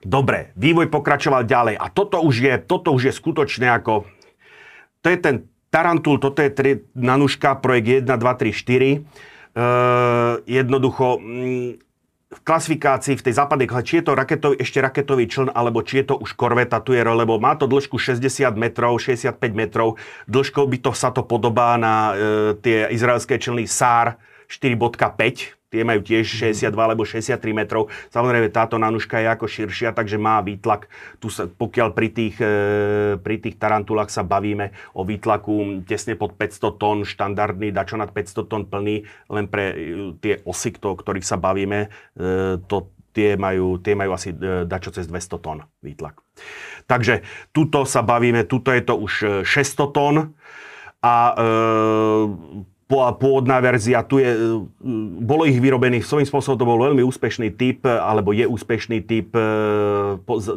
[0.00, 4.08] Dobre, vývoj pokračoval ďalej a toto už je, toto už je skutočne ako...
[5.04, 5.36] To je ten
[5.70, 8.98] Tarantul, toto je tri, nanuška, projekt 1, 2, 3, 4.
[9.50, 11.70] Uh, jednoducho, mm,
[12.30, 16.14] v klasifikácii v tej západnej či je to raketový, ešte raketový čln, alebo či je
[16.14, 19.98] to už korveta, tu je, lebo má to dĺžku 60 metrov, 65 metrov,
[20.30, 22.14] dĺžkou by to sa to podobá na uh,
[22.58, 24.18] tie izraelské člny SAR
[24.50, 26.82] 4.5, tie majú tiež 62 mhm.
[26.82, 27.88] alebo 63 metrov.
[28.10, 30.90] Samozrejme, táto nanuška je ako širšia, takže má výtlak.
[31.22, 32.54] Tu sa, pokiaľ pri tých, e,
[33.22, 38.50] pri tých tarantulách sa bavíme o výtlaku tesne pod 500 tón, štandardný, dačo nad 500
[38.50, 39.74] tón plný, len pre e,
[40.18, 44.34] tie osy, o ktorých sa bavíme, e, to, tie majú, tie majú asi
[44.66, 46.18] dačo cez 200 tón výtlak.
[46.90, 47.22] Takže
[47.54, 50.14] tuto sa bavíme, tuto je to už 600 tón
[51.02, 51.46] a e,
[52.90, 54.58] pôvodná verzia, tu je, e,
[55.22, 59.30] bolo ich vyrobených, svojím spôsobom to bol veľmi úspešný typ, alebo je úspešný typ.
[59.38, 59.42] E,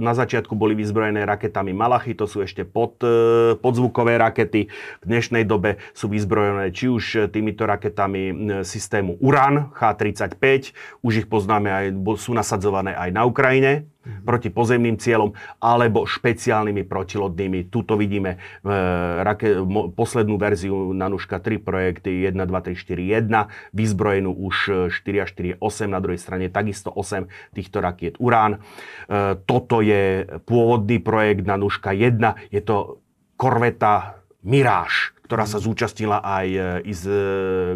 [0.02, 4.66] na začiatku boli vyzbrojené raketami Malachy, to sú ešte pod, e, podzvukové rakety.
[5.02, 10.74] V dnešnej dobe sú vyzbrojené či už týmito raketami systému Uran H-35,
[11.06, 11.86] už ich poznáme aj,
[12.18, 13.93] sú nasadzované aj na Ukrajine.
[14.24, 15.32] Proti pozemným cieľom
[15.64, 17.72] alebo špeciálnymi protilodnými.
[17.72, 18.70] Tuto vidíme e,
[19.24, 24.56] rake, mo, poslednú verziu Nanuška 3 projekty 1, 2, 3, 4, 1, vyzbrojenú už
[24.92, 28.60] 4 a 4, 8, na druhej strane takisto 8 týchto rakiet Urán.
[28.60, 33.04] E, toto je pôvodný projekt Nanuška 1, je to
[33.40, 35.64] korveta Mirage, ktorá sa mhm.
[35.64, 36.48] zúčastnila aj
[36.84, 37.20] e, z e,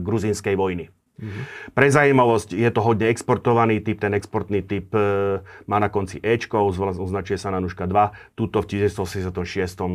[0.04, 0.92] gruzínskej vojny.
[1.18, 1.74] Mm-hmm.
[1.74, 6.70] Pre zaujímavosť je to hodne exportovaný typ, ten exportný typ e, má na konci Ečko,
[6.70, 9.86] označuje sa na nůžka 2, tuto v 1986 e,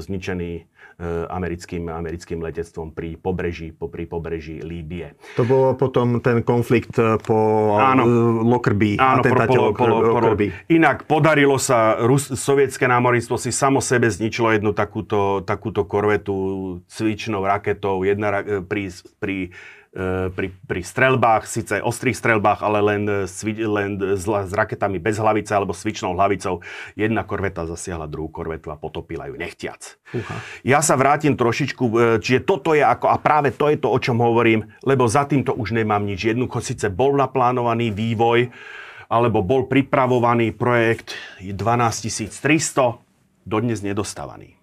[0.00, 0.62] zničený e,
[1.28, 5.12] americkým, americkým letectvom pri pobreží, po, pri pobreží Líbie.
[5.36, 7.36] To bolo potom ten konflikt e, po
[7.76, 8.08] áno,
[8.40, 10.56] Lockerbie, áno, atentáte po, po, Lockerbie.
[10.72, 17.44] Inak podarilo sa, Rus, sovietské námorníctvo si samo sebe zničilo jednu takúto, takúto korvetu cvičnou
[17.44, 18.88] raketou, jedna pri,
[19.20, 19.52] pri
[20.36, 23.02] pri, pri strelbách, síce ostrých strelbách, ale len,
[23.48, 26.60] len s, s raketami bez hlavice alebo svičnou hlavicou.
[26.92, 29.96] Jedna korveta zasiahla druhú korvetu a potopila ju nechtiac.
[30.12, 30.36] Uha.
[30.68, 33.96] Ja sa vrátim trošičku, e, čiže toto je ako, a práve to je to, o
[33.96, 36.28] čom hovorím, lebo za týmto už nemám nič.
[36.28, 38.52] Jednoducho síce bol naplánovaný vývoj,
[39.06, 43.00] alebo bol pripravovaný projekt 12 300,
[43.46, 44.55] dodnes nedostávaný.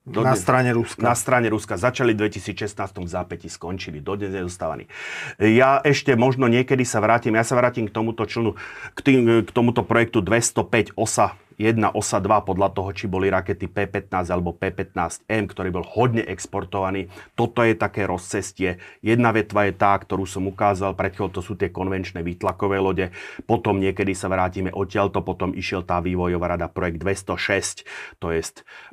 [0.00, 1.02] Dodnes, na strane Ruska.
[1.04, 1.76] Na strane Ruska.
[1.76, 4.00] Začali v 2016 v zápäti, skončili.
[4.00, 4.88] Dodnes nedostávaní.
[5.36, 8.56] Ja ešte možno niekedy sa vrátim, ja sa vrátim k tomuto člnu,
[8.96, 13.68] k, tým, k tomuto projektu 205 OSA 1, osa 2 podľa toho, či boli rakety
[13.68, 17.12] P-15 alebo P-15M, ktorý bol hodne exportovaný.
[17.36, 18.80] Toto je také rozcestie.
[19.04, 23.12] Jedna vetva je tá, ktorú som ukázal, pred to sú tie konvenčné výtlakové lode.
[23.44, 27.84] Potom niekedy sa vrátime odtiaľto, potom išiel tá vývojová rada projekt 206,
[28.16, 28.40] to je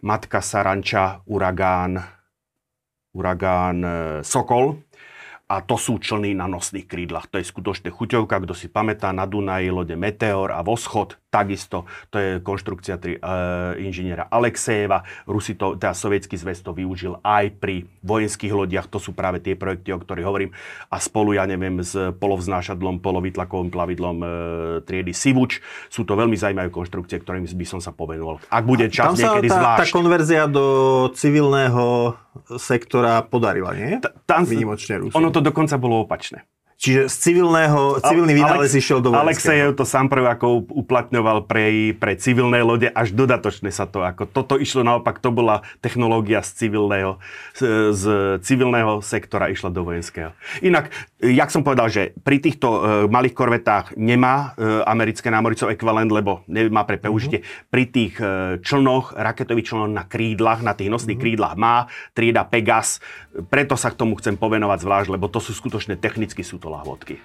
[0.03, 2.03] Matka Saranča, Uragán,
[3.15, 3.91] Uragán e,
[4.27, 4.83] Sokol,
[5.47, 7.31] a to sú člny na nosných krídlach.
[7.31, 12.17] To je skutočne chuťovka, kto si pamätá na Dunaji lode Meteor a Voschod, takisto, to
[12.17, 13.21] je konštrukcia tri, e,
[13.85, 15.05] inžiniera Alexejeva.
[15.29, 19.53] Rusi to, teda sovietský zväz to využil aj pri vojenských lodiach, to sú práve tie
[19.53, 20.51] projekty, o ktorých hovorím.
[20.89, 24.27] A spolu, ja neviem, s polovznášadlom, polovitlakovým plavidlom e,
[24.83, 25.61] triedy Sivuč.
[25.93, 28.41] Sú to veľmi zaujímavé konštrukcie, ktorým by som sa povenoval.
[28.49, 32.17] Ak bude čas niekedy tá, tá konverzia do civilného
[32.57, 34.01] sektora podarila, nie?
[34.25, 36.45] Tam, Výnimočne Ono to dokonca bolo opačné.
[36.77, 39.25] Čiže z civilného, civilný vynález išiel do vojenského.
[39.25, 44.29] Alexejev to sám prv ako uplatňoval pre, pre civilné lode, až dodatočne sa to, ako
[44.29, 47.17] toto išlo naopak, to bola technológia z civilného,
[47.57, 48.03] z, z
[48.45, 50.37] civilného sektora išla do vojenského.
[50.61, 56.13] Inak, jak som povedal, že pri týchto uh, malých korvetách nemá uh, americké námoricov ekvivalent,
[56.13, 57.41] lebo nemá pre použitie.
[57.41, 57.69] Mm-hmm.
[57.73, 61.25] Pri tých uh, člnoch, raketových člnoch na krídlach, na tých nosných mm-hmm.
[61.25, 63.01] krídlach má trieda Pegas,
[63.49, 66.75] preto sa k tomu chcem povenovať zvlášť, lebo to sú skutočne technicky sú to to
[66.75, 67.15] lahvodky.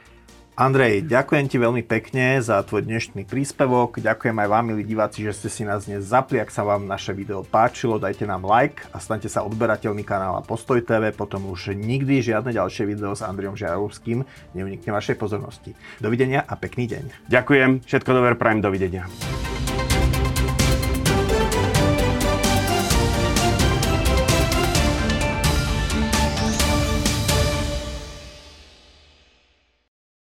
[0.53, 4.05] Andrej, ďakujem ti veľmi pekne za tvoj dnešný príspevok.
[4.05, 6.39] Ďakujem aj vám, milí diváci, že ste si nás dnes zapli.
[6.39, 10.85] Ak sa vám naše video páčilo, dajte nám like a staňte sa odberateľný kanála Postoj
[10.85, 11.09] TV.
[11.17, 15.73] Potom už nikdy žiadne ďalšie video s Andrejom Žiarovským neunikne vašej pozornosti.
[16.05, 17.33] Dovidenia a pekný deň.
[17.33, 19.09] Ďakujem, všetko dobré, prajem, dovidenia.